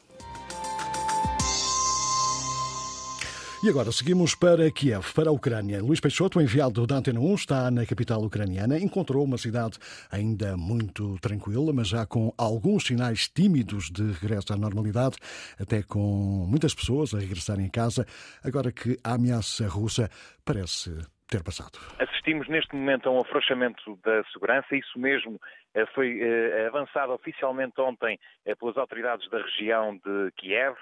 [3.61, 5.81] E agora seguimos para Kiev, para a Ucrânia.
[5.81, 8.79] Luís Peixoto, enviado da Antena 1, está na capital ucraniana.
[8.79, 9.77] Encontrou uma cidade
[10.09, 15.17] ainda muito tranquila, mas já com alguns sinais tímidos de regresso à normalidade,
[15.59, 18.05] até com muitas pessoas a regressarem a casa,
[18.45, 20.09] agora que a ameaça russa
[20.45, 21.79] parece ter passado.
[21.99, 25.37] Assistimos neste momento a um afrouxamento da segurança, isso mesmo
[25.75, 30.75] eh, foi eh, avançado oficialmente ontem eh, pelas autoridades da região de Kiev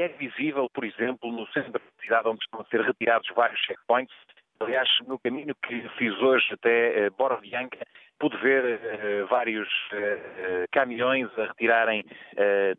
[0.00, 4.14] é visível, por exemplo, no centro da cidade onde estão a ser retirados vários checkpoints.
[4.60, 7.84] Aliás, no caminho que fiz hoje até uh, Borodianka,
[8.18, 12.04] pude ver uh, vários uh, caminhões a retirarem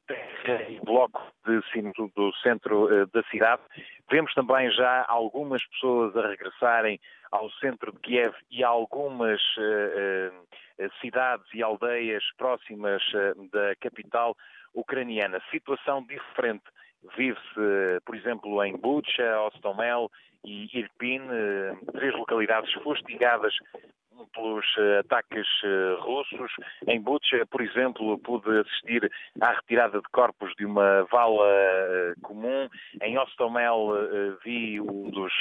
[0.07, 3.61] terra e bloco de cima do centro da cidade.
[4.09, 6.99] Vemos também já algumas pessoas a regressarem
[7.31, 9.41] ao centro de Kiev e algumas
[11.01, 13.03] cidades e aldeias próximas
[13.51, 14.35] da capital
[14.73, 15.41] ucraniana.
[15.51, 16.63] Situação diferente
[17.17, 20.09] Vive-se, por exemplo, em Bucha, Ostomel
[20.45, 23.53] e Irpin, eh, três localidades fustigadas
[24.33, 26.51] pelos eh, ataques eh, russos.
[26.87, 31.43] Em Bucha, por exemplo, pude assistir à retirada de corpos de uma vala
[32.21, 32.69] comum.
[33.01, 33.89] Em Ostomel
[34.43, 35.33] vi um dos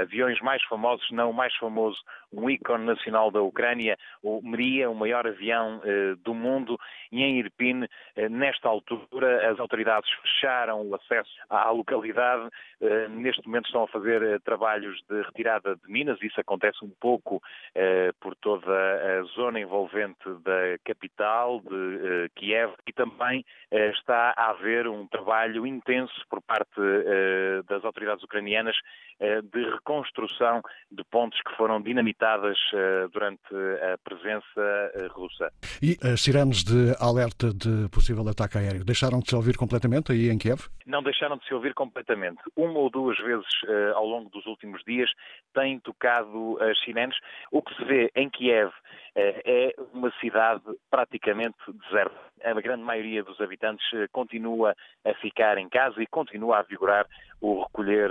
[0.00, 1.98] aviões mais famosos, não o mais famoso,
[2.32, 5.80] um ícone nacional da Ucrânia, o Meria, o maior avião
[6.22, 6.78] do mundo.
[7.10, 7.86] E em Irpin,
[8.30, 12.48] nesta altura, as autoridades fecharam o acesso à localidade.
[13.10, 16.18] Neste momento estão a fazer trabalhos de retirada de minas.
[16.22, 17.42] Isso acontece um pouco
[17.74, 17.79] eh,
[18.20, 24.50] por toda a zona envolvente da capital, de eh, Kiev, e também eh, está a
[24.50, 26.70] haver um trabalho intenso por parte
[27.68, 28.76] das autoridades ucranianas
[29.20, 32.56] de reconstrução de pontes que foram dinamitadas
[33.12, 33.54] durante
[33.92, 35.52] a presença russa.
[35.82, 40.30] E as sirenes de alerta de possível ataque aéreo deixaram de se ouvir completamente aí
[40.30, 40.68] em Kiev?
[40.90, 42.40] não deixaram de se ouvir completamente.
[42.56, 43.46] Uma ou duas vezes
[43.94, 45.08] ao longo dos últimos dias
[45.54, 47.16] têm tocado as sirenes.
[47.50, 48.72] O que se vê em Kiev uh,
[49.16, 52.30] é uma cidade praticamente deserta.
[52.42, 57.06] A grande maioria dos habitantes uh, continua a ficar em casa e continua a vigorar
[57.42, 58.10] o recolher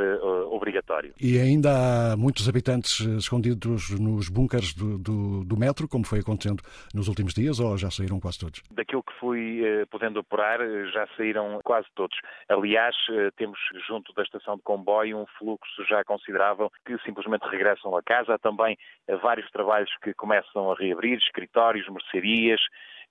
[0.49, 1.13] obrigatório.
[1.21, 6.63] E ainda há muitos habitantes escondidos nos bunkers do, do, do, metro, como foi acontecendo
[6.95, 8.63] nos últimos dias, ou já saíram quase todos?
[8.71, 10.59] Daquilo que fui podendo apurar,
[10.91, 12.17] já saíram quase todos.
[12.49, 17.95] Aliás, eh, temos junto da estação de comboio um fluxo já considerável que simplesmente regressam
[17.95, 18.33] a casa.
[18.33, 19.15] Há também eh,
[19.49, 22.61] vários trabalhos que começam a reabrir, escritórios, mercearias,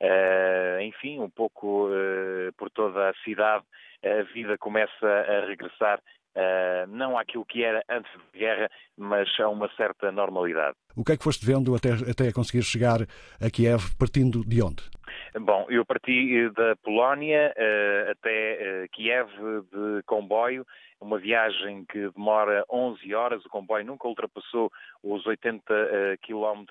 [0.01, 1.91] eh, enfim, um pouco
[2.57, 3.65] por toda a cidade
[4.05, 6.01] a vida começa a regressar
[6.37, 10.77] Uh, não àquilo que era antes da guerra, mas a uma certa normalidade.
[10.95, 13.01] O que é que foste vendo até, até conseguir chegar
[13.41, 14.85] a Kiev, partindo de onde?
[15.41, 19.29] Bom, eu parti da Polónia uh, até uh, Kiev
[19.73, 20.65] de comboio,
[21.01, 24.71] uma viagem que demora 11 horas, o comboio nunca ultrapassou
[25.03, 26.65] os 80 km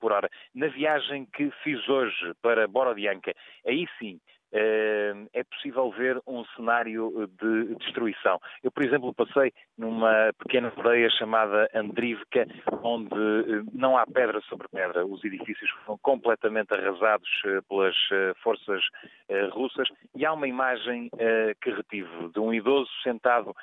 [0.00, 0.28] por hora.
[0.54, 3.32] Na viagem que fiz hoje para Borodianka,
[3.66, 4.20] aí sim,
[4.52, 8.38] é possível ver um cenário de destruição.
[8.62, 12.46] Eu, por exemplo, passei numa pequena aldeia chamada Andrivka,
[12.82, 15.06] onde não há pedra sobre pedra.
[15.06, 18.82] Os edifícios foram completamente arrasados eh, pelas eh, forças
[19.28, 21.10] eh, russas e há uma imagem
[21.60, 23.54] que retive de um idoso sentado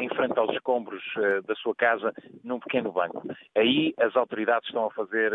[0.00, 1.02] em frente aos escombros
[1.46, 2.12] da sua casa
[2.44, 3.22] num pequeno banco.
[3.56, 5.32] Aí as autoridades estão a fazer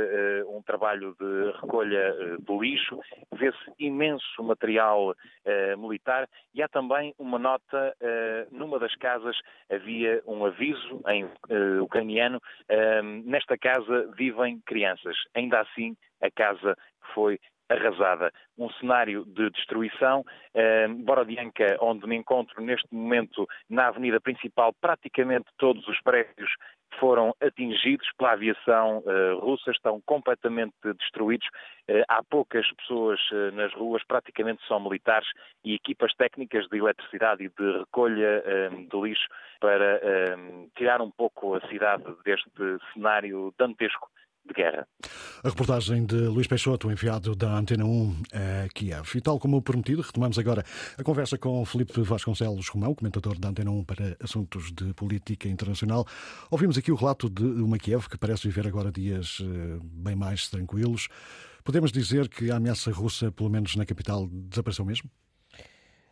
[0.47, 2.99] um trabalho de recolha do lixo,
[3.33, 5.00] vê-se imenso material
[5.77, 7.95] militar e há também uma nota
[8.51, 9.35] numa das casas
[9.69, 11.27] havia um aviso em
[11.81, 12.41] ucraniano
[13.25, 15.15] nesta casa vivem crianças.
[15.35, 16.75] Ainda assim, a casa
[17.13, 17.39] foi
[17.71, 18.31] arrasada.
[18.57, 20.23] Um cenário de destruição.
[20.53, 26.51] Eh, Borodianka, onde me encontro neste momento na avenida principal, praticamente todos os prédios
[26.99, 31.47] foram atingidos pela aviação uh, russa, estão completamente destruídos.
[31.89, 35.27] Uh, há poucas pessoas uh, nas ruas, praticamente são militares
[35.63, 38.43] e equipas técnicas de eletricidade e de recolha
[38.89, 39.27] de lixo
[39.59, 40.01] para
[40.75, 42.49] tirar um pouco a cidade deste
[42.93, 44.09] cenário dantesco
[44.45, 44.87] de guerra.
[45.43, 49.15] A reportagem de Luís Peixoto, enviado da Antena 1 a Kiev.
[49.15, 50.63] E tal como prometido, retomamos agora
[50.97, 56.05] a conversa com Felipe Vasconcelos Romão, comentador da Antena 1 para assuntos de política internacional.
[56.49, 60.49] Ouvimos aqui o relato de uma Kiev que parece viver agora dias eh, bem mais
[60.49, 61.07] tranquilos.
[61.63, 65.09] Podemos dizer que a ameaça russa, pelo menos na capital, desapareceu mesmo?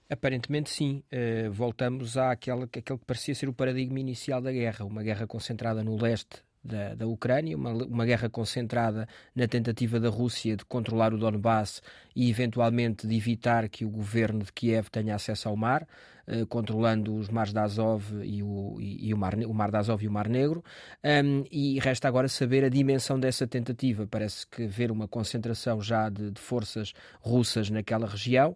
[0.10, 1.04] Aparentemente sim.
[1.14, 5.84] Uh, voltamos àquele, àquele que parecia ser o paradigma inicial da guerra, uma guerra concentrada
[5.84, 11.14] no leste da, da Ucrânia, uma, uma guerra concentrada na tentativa da Rússia de controlar
[11.14, 11.82] o Donbass
[12.16, 15.88] e eventualmente de evitar que o governo de Kiev tenha acesso ao mar,
[16.28, 19.80] eh, controlando os mares da Azov e o, e, e o, mar, o mar da
[19.80, 20.64] Azov e o Mar Negro.
[21.04, 24.06] Um, e resta agora saber a dimensão dessa tentativa.
[24.06, 28.56] Parece que ver uma concentração já de, de forças russas naquela região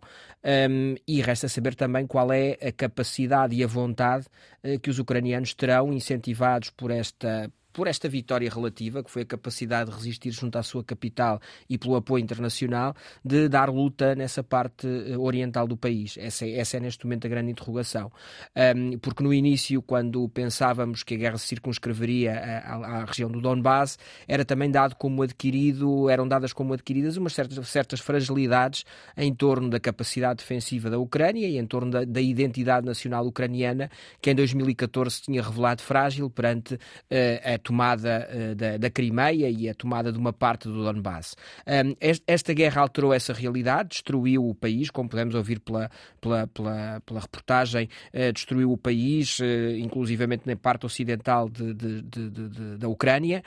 [0.70, 4.28] um, e resta saber também qual é a capacidade e a vontade
[4.64, 9.26] uh, que os ucranianos terão incentivados por esta por esta vitória relativa, que foi a
[9.26, 14.44] capacidade de resistir junto à sua capital e pelo apoio internacional, de dar luta nessa
[14.44, 16.16] parte eh, oriental do país.
[16.18, 18.12] Essa é, essa é neste momento a grande interrogação.
[18.56, 23.42] Um, porque no início, quando pensávamos que a guerra se circunscreveria à, à, região do
[23.42, 28.86] Donbass, era também dado como adquirido, eram dadas como adquiridas umas certas, certas fragilidades
[29.18, 33.90] em torno da capacidade defensiva da Ucrânia e em torno da, da identidade nacional ucraniana,
[34.22, 36.80] que em 2014 tinha revelado frágil perante uh,
[37.56, 41.36] a tomada uh, da, da Crimeia e a tomada de uma parte do Donbass.
[42.28, 47.20] Esta guerra alterou essa realidade, destruiu o país, como podemos ouvir pela, pela, pela, pela
[47.20, 49.44] reportagem, uh, destruiu o país, uh,
[49.78, 53.44] inclusivamente na parte ocidental de, de, de, da Ucrânia,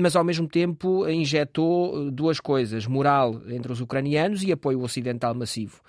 [0.00, 5.80] mas ao mesmo tempo injetou duas coisas: moral entre os ucranianos e apoio ocidental massivo.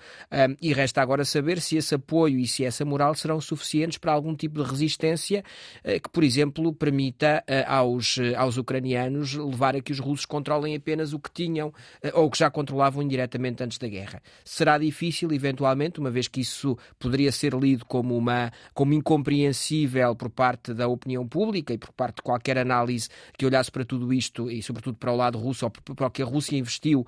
[0.60, 4.34] E resta agora saber se esse apoio e se essa moral serão suficientes para algum
[4.34, 5.42] tipo de resistência
[5.84, 11.18] que, por exemplo, permita aos, aos ucranianos levar a que os russos controlem apenas o
[11.18, 11.72] que tinham
[12.02, 14.22] eh, ou que já controlavam indiretamente antes da guerra.
[14.44, 20.30] Será difícil, eventualmente, uma vez que isso poderia ser lido como, uma, como incompreensível por
[20.30, 24.50] parte da opinião pública e por parte de qualquer análise que olhasse para tudo isto
[24.50, 27.06] e, sobretudo, para o lado russo ou para o que a Rússia investiu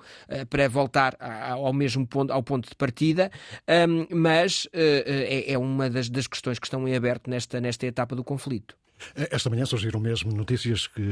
[0.49, 3.31] para voltar ao mesmo ponto, ao ponto de partida,
[4.09, 8.23] mas é, é, uma das, das questões que estão em aberto nesta, nesta etapa do
[8.23, 8.75] conflito.
[9.15, 11.03] Esta manhã surgiram mesmo notícias que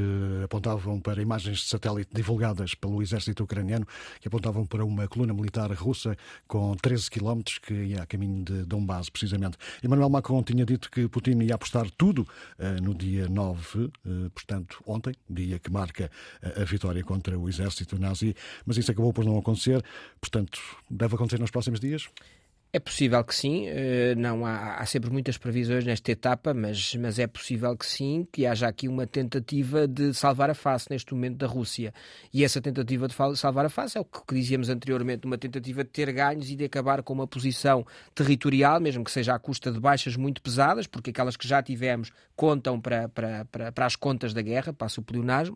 [0.43, 3.88] apontavam para imagens de satélite divulgadas pelo exército ucraniano,
[4.19, 6.17] que apontavam para uma coluna militar russa
[6.48, 9.58] com 13 quilómetros que ia a caminho de Donbass, precisamente.
[9.84, 12.28] Emmanuel Macron tinha dito que Putin ia apostar tudo
[12.60, 16.10] uh, no dia 9, uh, eh, portanto, ontem, dia que marca
[16.41, 19.84] a vitória contra o exército nazi, mas isso acabou por não acontecer.
[20.19, 22.10] Portanto, deve acontecer nos próximos dias?
[22.76, 27.20] É possível que sim, eh, não há, há, sempre muitas previsões nesta etapa, mas, mas
[27.20, 31.38] é possível que sim, que haja aqui uma tentativa de salvar a face neste momento
[31.38, 31.94] da Rússia.
[32.34, 35.92] E essa tentativa de salvar a face é o que dizíamos anteriormente, uma tentativa de
[35.92, 39.80] ter ganhos e de acabar com uma posição territorial, mesmo que seja à custa de
[39.80, 44.34] baixas muito pesadas, porque aquelas que já tivemos contam para, para, para, para as contas
[44.34, 45.56] da guerra, passa o pleonasmo,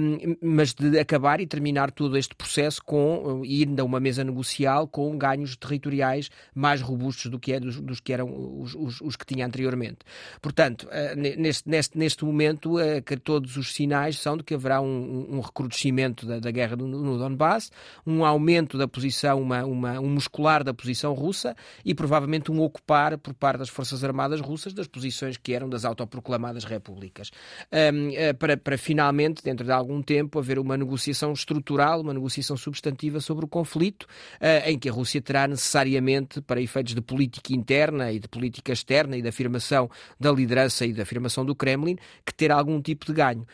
[0.00, 4.88] um, mas de acabar e terminar todo este processo com ir a uma mesa negocial
[4.88, 9.16] com ganhos territoriais mais robustos do que, é, dos, dos que eram os, os, os,
[9.16, 9.98] que tinha anteriormente.
[10.40, 14.80] Portanto, uh, neste, neste, neste momento, uh, que todos os sinais são de que haverá
[14.80, 17.70] um, um recrudescimento da, da guerra no, no Donbass,
[18.06, 23.16] um aumento da posição, uma, uma, um muscular da posição russa e provavelmente um ocupar
[23.18, 27.30] por parte das Forças Armadas russas das posições que eram das autoproclamadas repúblicas.
[27.70, 33.20] Eh, para, para finalmente, dentro de algum tempo, haver uma negociação estrutural, uma negociação substantiva
[33.20, 34.06] sobre o conflito,
[34.64, 39.16] em que a Rússia terá necessariamente para efeitos de política interna e de política externa
[39.16, 43.12] e de afirmação da liderança e da afirmação do Kremlin, que ter algum tipo de
[43.12, 43.46] ganho.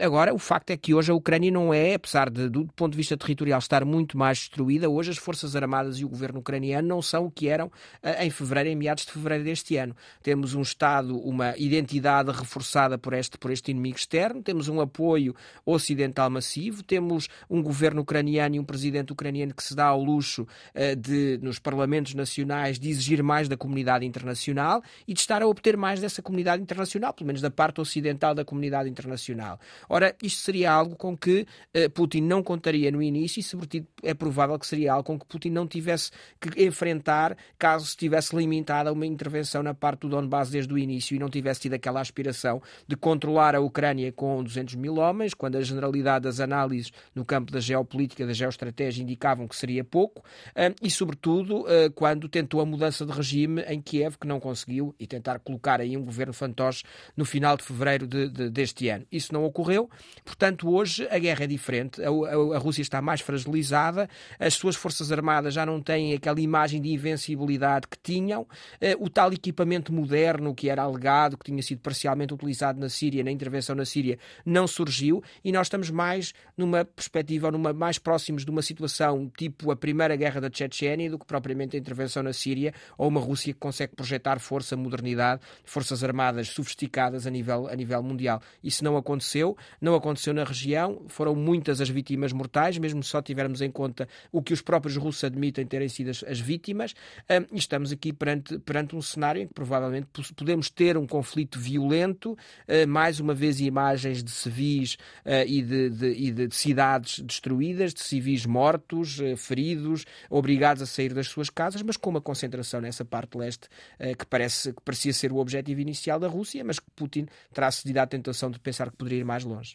[0.00, 2.96] Agora, o facto é que hoje a Ucrânia não é, apesar de, do ponto de
[2.96, 7.02] vista territorial, estar muito mais destruída, hoje as Forças Armadas e o governo ucraniano não
[7.02, 7.70] são o que eram
[8.02, 9.94] ah, em fevereiro, em meados de fevereiro deste ano.
[10.22, 15.34] Temos um Estado, uma identidade reforçada por este, por este inimigo externo, temos um apoio
[15.64, 20.42] ocidental massivo, temos um governo ucraniano e um presidente ucraniano que se dá ao luxo
[20.42, 25.46] uh, de, nos parlamentos nacionais de exigir mais da comunidade internacional e de estar a
[25.46, 29.58] obter mais dessa comunidade internacional, pelo menos da parte ocidental da comunidade internacional.
[29.88, 31.46] Ora, isto seria algo com que
[31.76, 35.26] uh, Putin não contaria no início e, sobretudo, é provável que seria algo com que
[35.26, 40.08] Putin não tivesse que enfrentar caso se tivesse limitado a uma intervenção na parte do
[40.08, 44.42] Donbass desde o início e não tivesse tido aquela aspiração de controlar a Ucrânia com
[44.42, 49.46] 200 mil homens, quando a generalidade das análises no campo da geopolítica, da geoestratégia indicavam
[49.48, 54.16] que seria pouco, uh, e, sobretudo, uh, quando tentou a mudança de regime em Kiev,
[54.18, 56.84] que não conseguiu, e tentar colocar aí um governo fantoche
[57.16, 59.06] no final de fevereiro de, de, deste ano.
[59.10, 59.88] Isso não ocorreu,
[60.24, 64.76] portanto, hoje a guerra é diferente, a, a, a, Rússia está mais fragilizada, as suas
[64.76, 68.46] forças armadas já não têm aquela imagem de invencibilidade que tinham,
[68.80, 73.22] eh, o tal equipamento moderno que era alegado, que tinha sido parcialmente utilizado na Síria,
[73.22, 78.44] na intervenção na Síria, não surgiu, e nós estamos mais numa perspectiva, numa, mais próximos
[78.44, 82.72] de uma situação tipo a primeira guerra da Chechênia do que propriamente intervenção na Síria,
[82.96, 88.02] ou uma Rússia que consegue projetar força, modernidade, forças armadas sofisticadas a nível, a nível
[88.02, 88.40] mundial.
[88.62, 93.20] Isso não aconteceu, não aconteceu na região, foram muitas as vítimas mortais, mesmo se só
[93.20, 96.94] tivermos em conta o que os próprios russos admitem terem sido as, as vítimas,
[97.30, 101.58] um, e estamos aqui perante, perante um cenário em que provavelmente podemos ter um conflito
[101.58, 104.94] violento, uh, mais uma vez imagens de civis
[105.24, 110.86] uh, e, de, de, e de, cidades destruídas, de civis mortos, uh, feridos, obrigados a
[110.86, 114.80] sair das suas casas, mas com uma concentração nessa parte leste eh, que, parece, que
[114.82, 118.58] parecia ser o objetivo inicial da Rússia, mas que Putin terá cedido à tentação de
[118.58, 119.74] pensar que poderia ir mais longe.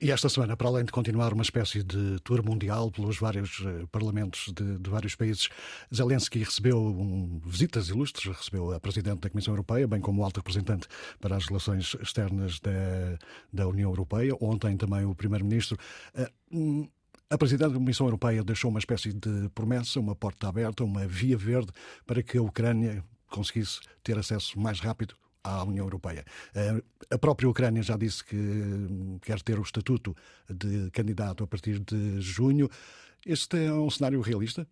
[0.00, 3.86] E esta semana, para além de continuar uma espécie de tour mundial pelos vários eh,
[3.90, 5.48] parlamentos de, de vários países,
[5.94, 10.38] Zelensky recebeu um, visitas ilustres, recebeu a Presidente da Comissão Europeia, bem como o Alto
[10.38, 10.88] Representante
[11.20, 13.18] para as Relações Externas da,
[13.52, 15.76] da União Europeia, ontem também o Primeiro-Ministro.
[16.14, 16.90] Uh,
[17.30, 21.36] a Presidente da Comissão Europeia deixou uma espécie de promessa, uma porta aberta, uma via
[21.36, 21.70] verde
[22.04, 25.14] para que a Ucrânia conseguisse ter acesso mais rápido
[25.44, 26.24] à União Europeia.
[26.52, 28.36] Eh, a própria Ucrânia já disse que
[29.22, 30.14] quer ter o estatuto
[30.52, 32.68] de candidato a partir de junho.
[33.24, 34.66] Este é um cenário realista?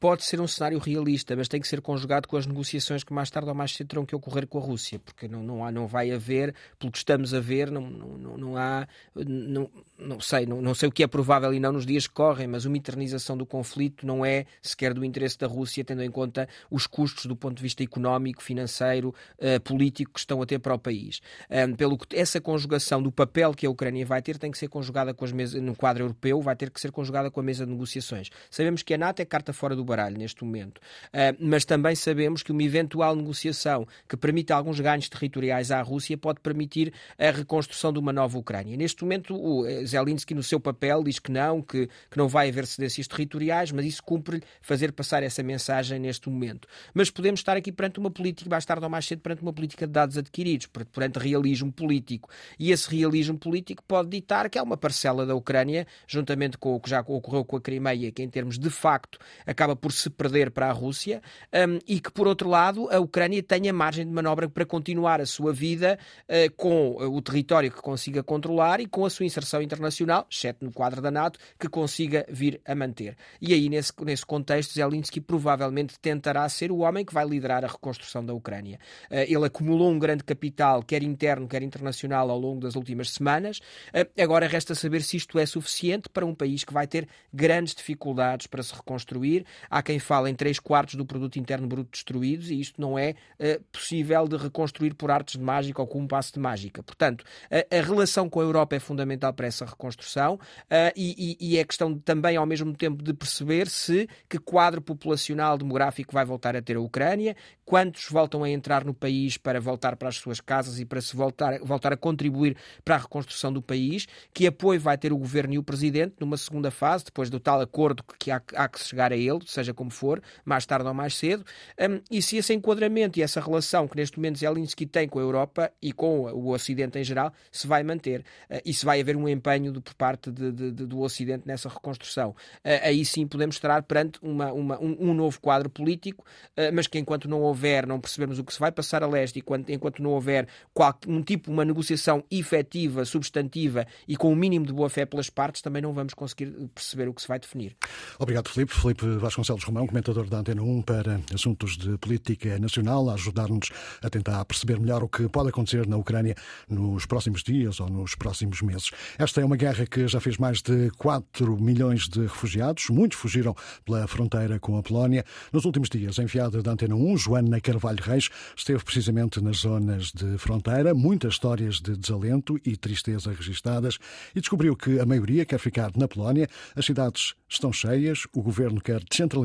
[0.00, 3.30] Pode ser um cenário realista, mas tem que ser conjugado com as negociações que mais
[3.30, 5.86] tarde ou mais cedo terão que ocorrer com a Rússia, porque não, não, há, não
[5.86, 10.62] vai haver, pelo que estamos a ver, não, não, não há, não, não sei, não,
[10.62, 13.36] não sei o que é provável e não nos dias que correm, mas uma eternização
[13.36, 17.34] do conflito não é sequer do interesse da Rússia, tendo em conta os custos do
[17.34, 21.20] ponto de vista económico, financeiro, uh, político que estão a ter para o país.
[21.50, 24.68] Um, pelo que essa conjugação do papel que a Ucrânia vai ter tem que ser
[24.68, 27.66] conjugada com as mesas, no quadro europeu, vai ter que ser conjugada com a mesa
[27.66, 28.30] de negociações.
[28.50, 30.78] Sabemos que a NATO é carta fora do baralho neste momento.
[31.08, 36.16] Uh, mas também sabemos que uma eventual negociação que permita alguns ganhos territoriais à Rússia
[36.16, 38.76] pode permitir a reconstrução de uma nova Ucrânia.
[38.76, 42.48] Neste momento, o eh, Zelensky, no seu papel, diz que não, que, que não vai
[42.48, 46.68] haver cedências territoriais, mas isso cumpre-lhe fazer passar essa mensagem neste momento.
[46.92, 49.86] Mas podemos estar aqui perante uma política, mais tarde ou mais cedo, perante uma política
[49.86, 52.28] de dados adquiridos, perante realismo político.
[52.58, 56.80] E esse realismo político pode ditar que há uma parcela da Ucrânia, juntamente com o
[56.80, 60.50] que já ocorreu com a Crimeia, que em termos de facto acaba por se perder
[60.50, 61.22] para a Rússia,
[61.52, 65.26] um, e que, por outro lado, a Ucrânia tenha margem de manobra para continuar a
[65.26, 70.26] sua vida uh, com o território que consiga controlar e com a sua inserção internacional,
[70.30, 73.16] exceto no quadro da NATO, que consiga vir a manter.
[73.40, 77.68] E aí, nesse, nesse contexto, Zelensky provavelmente tentará ser o homem que vai liderar a
[77.68, 78.78] reconstrução da Ucrânia.
[79.10, 83.58] Uh, ele acumulou um grande capital, quer interno, quer internacional, ao longo das últimas semanas.
[83.94, 87.74] Uh, agora resta saber se isto é suficiente para um país que vai ter grandes
[87.74, 89.44] dificuldades para se reconstruir.
[89.70, 93.14] Há quem fale em 3 quartos do produto interno bruto destruídos e isto não é
[93.38, 96.82] uh, possível de reconstruir por artes de mágica ou com um passo de mágica.
[96.82, 101.52] Portanto, a, a relação com a Europa é fundamental para essa reconstrução uh, e, e,
[101.52, 106.12] e, é questão de, também, ao mesmo tempo, de perceber se que quadro populacional demográfico
[106.12, 110.08] vai voltar a ter a Ucrânia, quantos voltam a entrar no país para voltar para
[110.08, 114.06] as suas casas e para se voltar, voltar a contribuir para a reconstrução do país,
[114.32, 117.60] que apoio vai ter o governo e o presidente numa segunda fase, depois do tal
[117.60, 121.16] acordo que há, há que chegar a ele, seja como for, mais tarde ou mais
[121.16, 121.44] cedo,
[121.80, 125.22] um, e se esse enquadramento e essa relação que neste momento Zelensky tem com a
[125.22, 129.16] Europa e com o Ocidente em geral se vai manter uh, e se vai haver
[129.16, 132.30] um empenho de, por parte de, de, do Ocidente nessa reconstrução.
[132.30, 136.24] Uh, aí sim podemos estar perante uma, uma, um, um, novo quadro político,
[136.56, 139.36] uh, mas que enquanto não houver, não percebermos o que se vai passar a leste
[139.36, 144.32] e enquanto, enquanto não houver qual, um tipo, uma negociação efetiva, substantiva e com o
[144.32, 147.28] um mínimo de boa fé pelas partes, também não vamos conseguir perceber o que se
[147.28, 147.76] vai definir.
[148.18, 148.74] Obrigado, Filipe.
[148.74, 153.70] Filipe Vasconcelos Romão, comentador da Antena 1 para assuntos de política nacional, a ajudar-nos
[154.02, 156.34] a tentar perceber melhor o que pode acontecer na Ucrânia
[156.68, 158.90] nos próximos dias ou nos próximos meses.
[159.18, 162.90] Esta é uma guerra que já fez mais de 4 milhões de refugiados.
[162.90, 165.24] Muitos fugiram pela fronteira com a Polónia.
[165.52, 170.12] Nos últimos dias, a enviada da Antena 1, Joana Carvalho Reis, esteve precisamente nas zonas
[170.12, 170.94] de fronteira.
[170.94, 173.98] Muitas histórias de desalento e tristeza registadas
[174.34, 176.48] e descobriu que a maioria quer ficar na Polónia.
[176.76, 179.37] As cidades estão cheias, o governo quer descentralizar.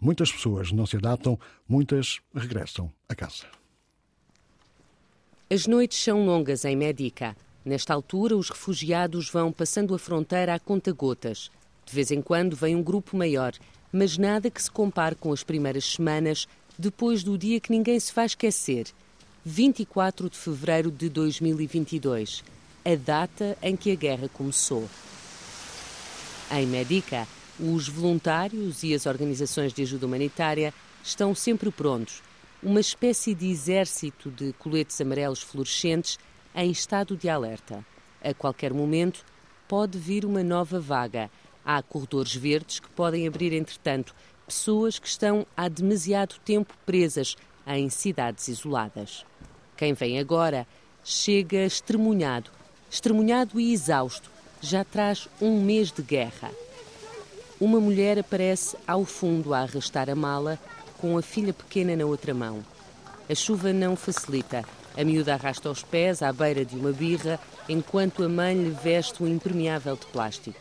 [0.00, 3.44] Muitas pessoas não se adaptam, muitas regressam a casa.
[5.52, 7.36] As noites são longas em Medica.
[7.64, 11.50] Nesta altura, os refugiados vão passando a fronteira a conta-gotas.
[11.84, 13.52] De vez em quando vem um grupo maior,
[13.92, 16.46] mas nada que se compare com as primeiras semanas,
[16.78, 18.86] depois do dia que ninguém se vai esquecer
[19.44, 22.44] 24 de fevereiro de 2022,
[22.84, 24.88] a data em que a guerra começou.
[26.50, 27.26] Em Medica,
[27.60, 30.72] os voluntários e as organizações de ajuda humanitária
[31.04, 32.22] estão sempre prontos
[32.62, 36.18] uma espécie de exército de coletes amarelos fluorescentes
[36.54, 37.84] em estado de alerta.
[38.22, 39.24] A qualquer momento
[39.66, 41.30] pode vir uma nova vaga.
[41.64, 44.14] Há corredores verdes que podem abrir, entretanto,
[44.46, 47.36] pessoas que estão há demasiado tempo presas
[47.66, 49.24] em cidades isoladas.
[49.76, 50.66] Quem vem agora
[51.02, 52.50] chega estremunhado,
[52.90, 54.30] estremunhado e exausto,
[54.60, 56.50] já traz um mês de guerra.
[57.60, 60.58] Uma mulher aparece ao fundo a arrastar a mala
[60.98, 62.64] com a filha pequena na outra mão.
[63.28, 64.64] A chuva não facilita.
[64.96, 67.38] A miúda arrasta os pés à beira de uma birra,
[67.68, 70.58] enquanto a mãe lhe veste um impermeável de plástico.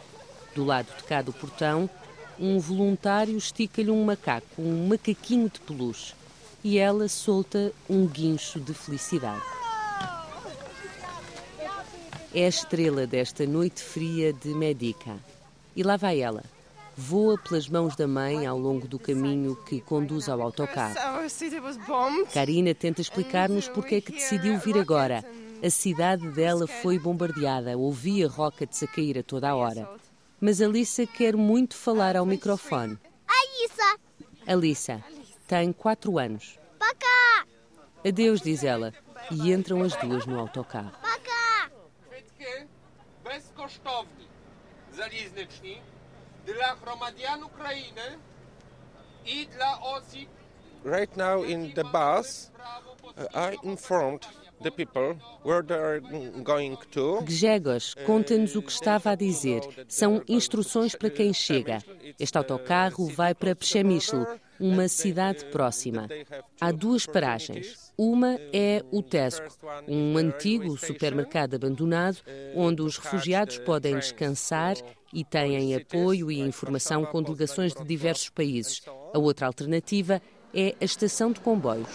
[0.53, 1.89] Do lado de cá do portão,
[2.37, 6.13] um voluntário estica-lhe um macaco, um macaquinho de peluche,
[6.61, 9.41] e ela solta um guincho de felicidade.
[12.35, 15.15] É a estrela desta noite fria de Medica.
[15.75, 16.43] E lá vai ela,
[16.99, 20.95] voa pelas mãos da mãe ao longo do caminho que conduz ao autocarro.
[22.33, 25.23] Karina tenta explicar-nos porque é que decidiu vir agora.
[25.63, 29.89] A cidade dela foi bombardeada, ouvia rockets a cair a toda a hora.
[30.41, 32.97] Mas Alissa quer muito falar ao microfone.
[33.27, 33.97] Alissa!
[34.45, 35.03] Alissa
[35.47, 36.59] tem 4 anos.
[36.77, 37.45] Pacá!
[38.05, 38.93] Adeus, diz ela,
[39.31, 40.91] e entram as duas no autocarro.
[41.01, 41.71] Pacá!
[43.23, 43.51] Bez
[46.53, 48.17] dla chromadian Ukrainy
[49.25, 50.29] i dla osób.
[50.85, 52.51] Right now in the bus,
[53.17, 54.25] uh, I informed
[54.61, 55.99] the people where they are
[56.43, 57.21] going to.
[57.21, 59.61] Gregos conta-nos o que estava a dizer.
[59.87, 61.79] São instruções para quem chega.
[62.19, 64.23] Este autocarro vai para Przemysl,
[64.59, 66.07] uma cidade próxima.
[66.59, 67.91] Há duas paragens.
[67.97, 72.17] Uma é o Tesco, um antigo supermercado abandonado
[72.55, 74.75] onde os refugiados podem descansar
[75.13, 78.81] e têm apoio e informação com delegações de diversos países.
[79.13, 80.21] A outra alternativa
[80.53, 81.89] é a estação de comboios.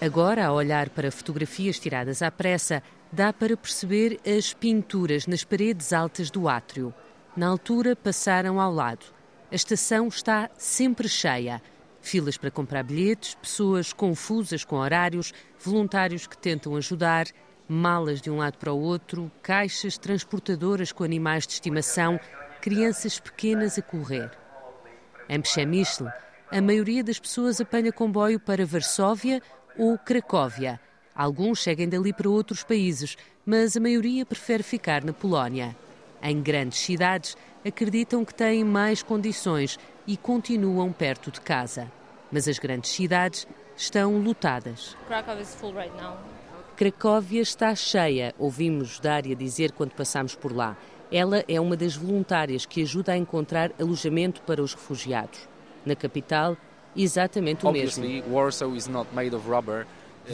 [0.00, 5.92] Agora, a olhar para fotografias tiradas à pressa, dá para perceber as pinturas nas paredes
[5.92, 6.94] altas do átrio.
[7.36, 9.06] Na altura, passaram ao lado.
[9.50, 11.60] A estação está sempre cheia.
[12.00, 17.26] Filas para comprar bilhetes, pessoas confusas com horários, voluntários que tentam ajudar,
[17.68, 22.18] malas de um lado para o outro, caixas transportadoras com animais de estimação,
[22.60, 24.30] crianças pequenas a correr.
[25.28, 26.06] Em Przemysl,
[26.50, 29.42] a maioria das pessoas apanha comboio para Varsóvia
[29.76, 30.80] ou Cracóvia.
[31.14, 35.76] Alguns seguem dali para outros países, mas a maioria prefere ficar na Polónia.
[36.22, 41.90] Em grandes cidades, acreditam que têm mais condições e continuam perto de casa.
[42.32, 43.46] Mas as grandes cidades
[43.76, 44.96] estão lotadas.
[46.78, 50.76] Cracóvia está cheia, ouvimos Dária dizer quando passamos por lá.
[51.10, 55.40] Ela é uma das voluntárias que ajuda a encontrar alojamento para os refugiados.
[55.84, 56.56] Na capital,
[56.96, 58.04] exatamente o mesmo.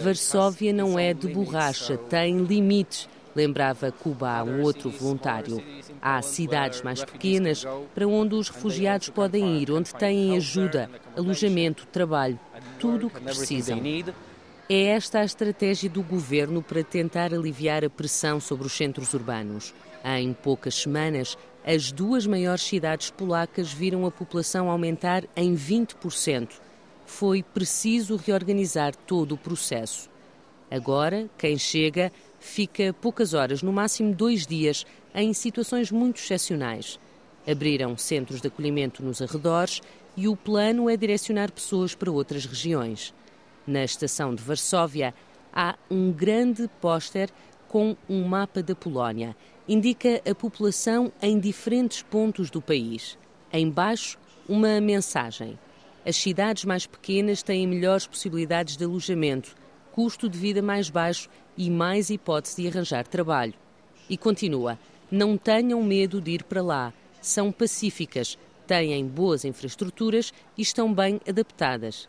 [0.02, 5.64] Varsóvia não é de borracha, tem limites, lembrava Cuba um outro voluntário.
[6.02, 7.64] Há cidades mais pequenas
[7.94, 12.38] para onde os refugiados podem ir, onde têm ajuda, alojamento, trabalho,
[12.78, 13.80] tudo o que precisam.
[14.66, 19.74] É esta a estratégia do governo para tentar aliviar a pressão sobre os centros urbanos.
[20.02, 26.48] Em poucas semanas, as duas maiores cidades polacas viram a população aumentar em 20%.
[27.04, 30.08] Foi preciso reorganizar todo o processo.
[30.70, 32.10] Agora, quem chega
[32.40, 36.98] fica poucas horas, no máximo dois dias, em situações muito excepcionais.
[37.46, 39.82] Abriram centros de acolhimento nos arredores
[40.16, 43.12] e o plano é direcionar pessoas para outras regiões.
[43.66, 45.14] Na estação de Varsóvia
[45.52, 47.30] há um grande póster
[47.68, 49.34] com um mapa da Polónia
[49.66, 53.18] indica a população em diferentes pontos do país.
[53.52, 55.58] Embaixo, uma mensagem.
[56.04, 59.54] As cidades mais pequenas têm melhores possibilidades de alojamento,
[59.92, 63.54] custo de vida mais baixo e mais hipótese de arranjar trabalho.
[64.10, 64.78] E continua:
[65.10, 66.92] não tenham medo de ir para lá.
[67.22, 68.36] São pacíficas,
[68.66, 72.06] têm boas infraestruturas e estão bem adaptadas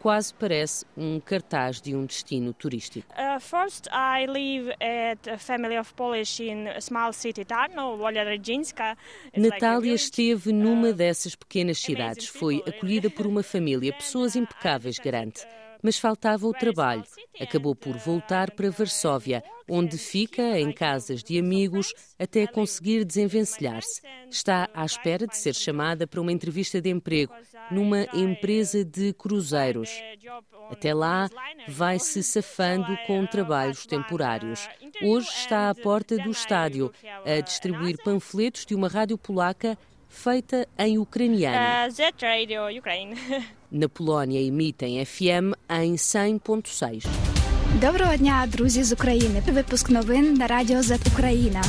[0.00, 3.06] quase parece um cartaz de um destino turístico.
[3.12, 7.44] Uh, first, I live at a family of Polish in a small city
[9.36, 12.26] Natália esteve numa uh, dessas pequenas cidades.
[12.26, 15.46] Foi acolhida por uma família, pessoas impecáveis, garante
[15.86, 17.04] mas faltava o trabalho.
[17.40, 24.02] Acabou por voltar para Varsóvia, onde fica em casas de amigos até conseguir desenvencilhar-se.
[24.28, 27.32] Está à espera de ser chamada para uma entrevista de emprego
[27.70, 29.88] numa empresa de cruzeiros.
[30.68, 31.30] Até lá,
[31.68, 34.68] vai se safando com trabalhos temporários.
[35.00, 36.92] Hoje está à porta do estádio
[37.24, 39.78] a distribuir panfletos de uma rádio polaca
[40.09, 41.57] feita em ucraniano.
[41.57, 42.03] Uh,
[43.71, 47.05] Na Polónia emitem FM em 100.6.
[47.81, 49.43] Доброго дня, друзі з України.
[49.47, 51.63] Випуск новин на Радіо Z Україна.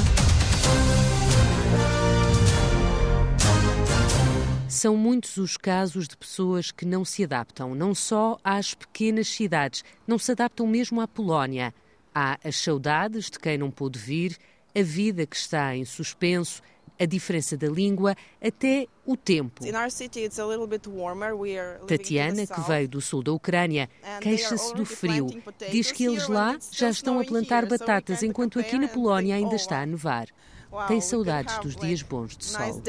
[4.82, 9.84] São muitos os casos de pessoas que não se adaptam, não só às pequenas cidades,
[10.06, 11.74] não se adaptam mesmo à Polónia.
[12.14, 14.36] Há as saudades de quem não pôde vir,
[14.74, 16.62] a vida que está em suspenso
[16.99, 19.65] a diferença da língua, até o tempo.
[21.87, 23.89] Tatiana, que veio do sul da Ucrânia,
[24.19, 25.27] queixa-se do frio.
[25.71, 29.81] Diz que eles lá já estão a plantar batatas, enquanto aqui na Polónia ainda está
[29.81, 30.27] a nevar.
[30.87, 32.81] Tem saudades dos dias bons de sol.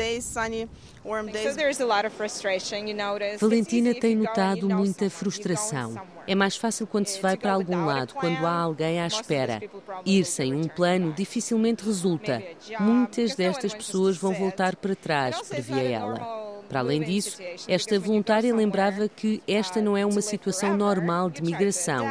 [3.40, 6.00] Valentina tem notado muita frustração.
[6.26, 9.62] É mais fácil quando se vai para algum lado, quando há alguém à espera.
[10.04, 12.42] Ir sem um plano dificilmente resulta.
[12.80, 16.47] Muitas destas pessoas vão voltar para trás, previa ela.
[16.68, 22.06] Para além disso, esta voluntária lembrava que esta não é uma situação normal de migração.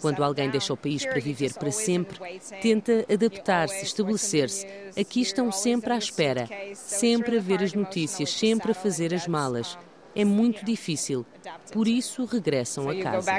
[0.00, 2.18] Quando alguém deixa o país para viver para sempre,
[2.62, 4.66] tenta adaptar-se, estabelecer-se.
[4.98, 9.76] Aqui estão sempre à espera, sempre a ver as notícias, sempre a fazer as malas.
[10.14, 11.26] É muito difícil,
[11.72, 13.32] por isso regressam a casa.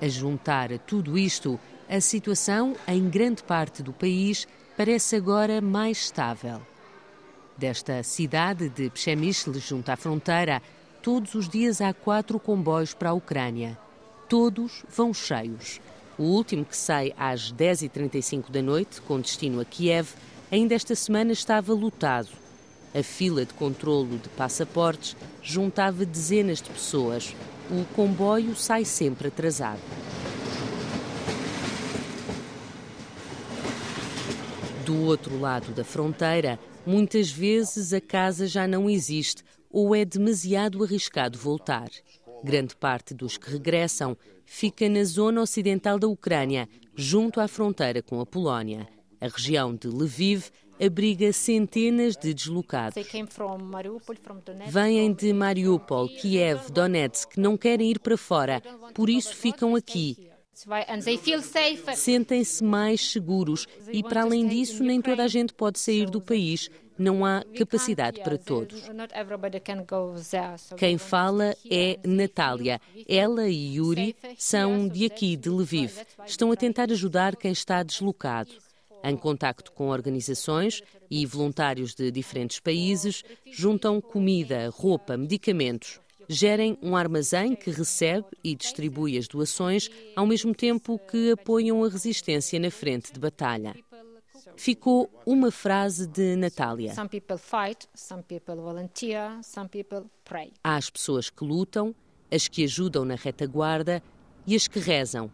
[0.00, 4.46] A juntar a tudo isto, a situação em grande parte do país
[4.76, 6.60] parece agora mais estável
[7.56, 10.62] desta cidade de Przemysl, junto à fronteira,
[11.02, 13.78] todos os dias há quatro comboios para a Ucrânia.
[14.28, 15.80] Todos vão cheios.
[16.18, 20.08] O último, que sai às 10h35 da noite, com destino a Kiev,
[20.50, 22.28] ainda esta semana estava lotado.
[22.94, 27.36] A fila de controlo de passaportes juntava dezenas de pessoas.
[27.70, 29.80] O comboio sai sempre atrasado.
[34.86, 40.84] Do outro lado da fronteira, Muitas vezes a casa já não existe ou é demasiado
[40.84, 41.88] arriscado voltar.
[42.44, 48.20] Grande parte dos que regressam fica na zona ocidental da Ucrânia, junto à fronteira com
[48.20, 48.86] a Polónia.
[49.20, 53.02] A região de Lviv abriga centenas de deslocados.
[54.68, 58.62] Vêm de Mariupol, Kiev, Donetsk, não querem ir para fora,
[58.94, 60.30] por isso ficam aqui.
[61.94, 66.70] Sentem-se mais seguros e, para além disso, nem toda a gente pode sair do país.
[66.98, 68.82] Não há capacidade para todos.
[70.78, 72.80] Quem fala é Natália.
[73.06, 75.92] Ela e Yuri são de aqui, de Lviv.
[76.24, 78.52] Estão a tentar ajudar quem está deslocado.
[79.04, 86.96] Em contacto com organizações e voluntários de diferentes países, juntam comida, roupa, medicamentos gerem um
[86.96, 92.70] armazém que recebe e distribui as doações, ao mesmo tempo que apoiam a resistência na
[92.70, 93.74] frente de batalha.
[94.56, 96.92] Ficou uma frase de Natália.
[100.64, 101.94] Há as pessoas que lutam,
[102.30, 104.02] as que ajudam na retaguarda
[104.46, 105.30] e as que rezam.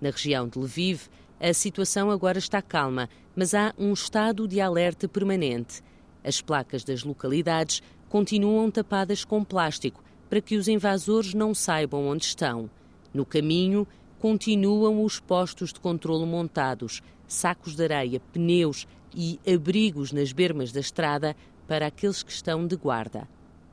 [0.00, 1.08] Na região de Lviv,
[1.40, 5.82] a situação agora está calma, mas há um estado de alerta permanente.
[6.22, 12.24] As placas das localidades continuam tapadas com plástico para que os invasores não saibam onde
[12.24, 12.70] estão.
[13.12, 13.86] No caminho,
[14.18, 20.80] continuam os postos de controlo montados, sacos de areia, pneus e abrigos nas bermas da
[20.80, 23.28] estrada para aqueles que estão de guarda.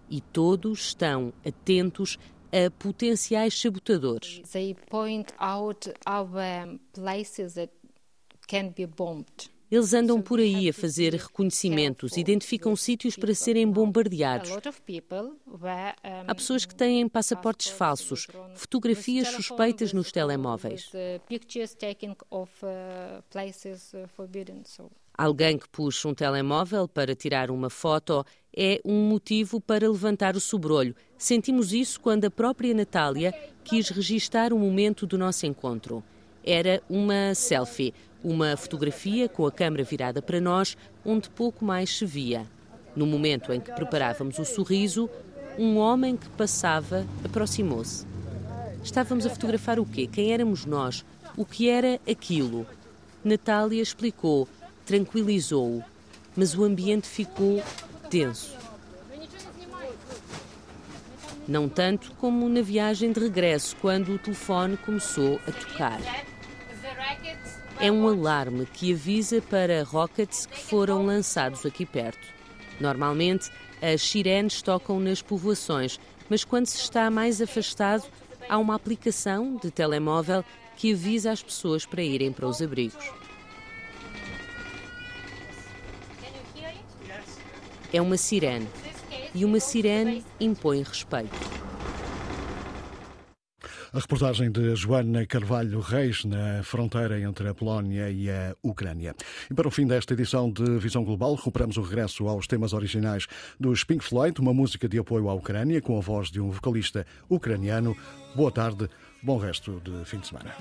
[0.10, 2.18] E todos estão atentos
[2.52, 4.42] a potenciais sabotadores.
[4.52, 7.72] They point out our places that
[8.48, 9.51] can be bombed.
[9.72, 14.52] Eles andam por aí a fazer reconhecimentos, identificam sítios para serem bombardeados.
[16.28, 20.92] Há pessoas que têm passaportes falsos, fotografias suspeitas nos telemóveis.
[25.18, 30.42] Alguém que puxa um telemóvel para tirar uma foto é um motivo para levantar o
[30.42, 30.96] sobrolho.
[31.18, 36.04] Sentimos isso quando a própria Natália quis registar o momento do nosso encontro.
[36.44, 37.94] Era uma selfie,
[38.24, 42.46] uma fotografia com a câmera virada para nós, onde pouco mais se via.
[42.96, 45.10] No momento em que preparávamos o sorriso,
[45.58, 48.06] um homem que passava aproximou-se.
[48.84, 50.08] Estávamos a fotografar o quê?
[50.08, 51.06] Quem éramos nós?
[51.38, 52.66] O que era aquilo?
[53.24, 54.48] Natália explicou,
[54.86, 55.84] tranquilizou-o,
[56.36, 57.62] mas o ambiente ficou
[58.10, 58.60] tenso.
[61.48, 66.00] Não tanto como na viagem de regresso, quando o telefone começou a tocar
[67.82, 72.28] é um alarme que avisa para rockets que foram lançados aqui perto.
[72.80, 73.50] Normalmente,
[73.82, 78.04] as sirenes tocam nas povoações, mas quando se está mais afastado,
[78.48, 80.46] há uma aplicação de telemóvel
[80.78, 83.04] que avisa as pessoas para irem para os abrigos.
[87.92, 88.68] É uma sirene.
[89.34, 91.71] E uma sirene impõe respeito.
[93.94, 99.14] A reportagem de Joana Carvalho Reis na fronteira entre a Polónia e a Ucrânia.
[99.50, 103.28] E para o fim desta edição de Visão Global, recuperamos o regresso aos temas originais
[103.60, 107.06] dos Pink Floyd, uma música de apoio à Ucrânia com a voz de um vocalista
[107.30, 107.94] ucraniano.
[108.34, 108.90] Boa tarde,
[109.22, 110.56] bom resto de fim de semana.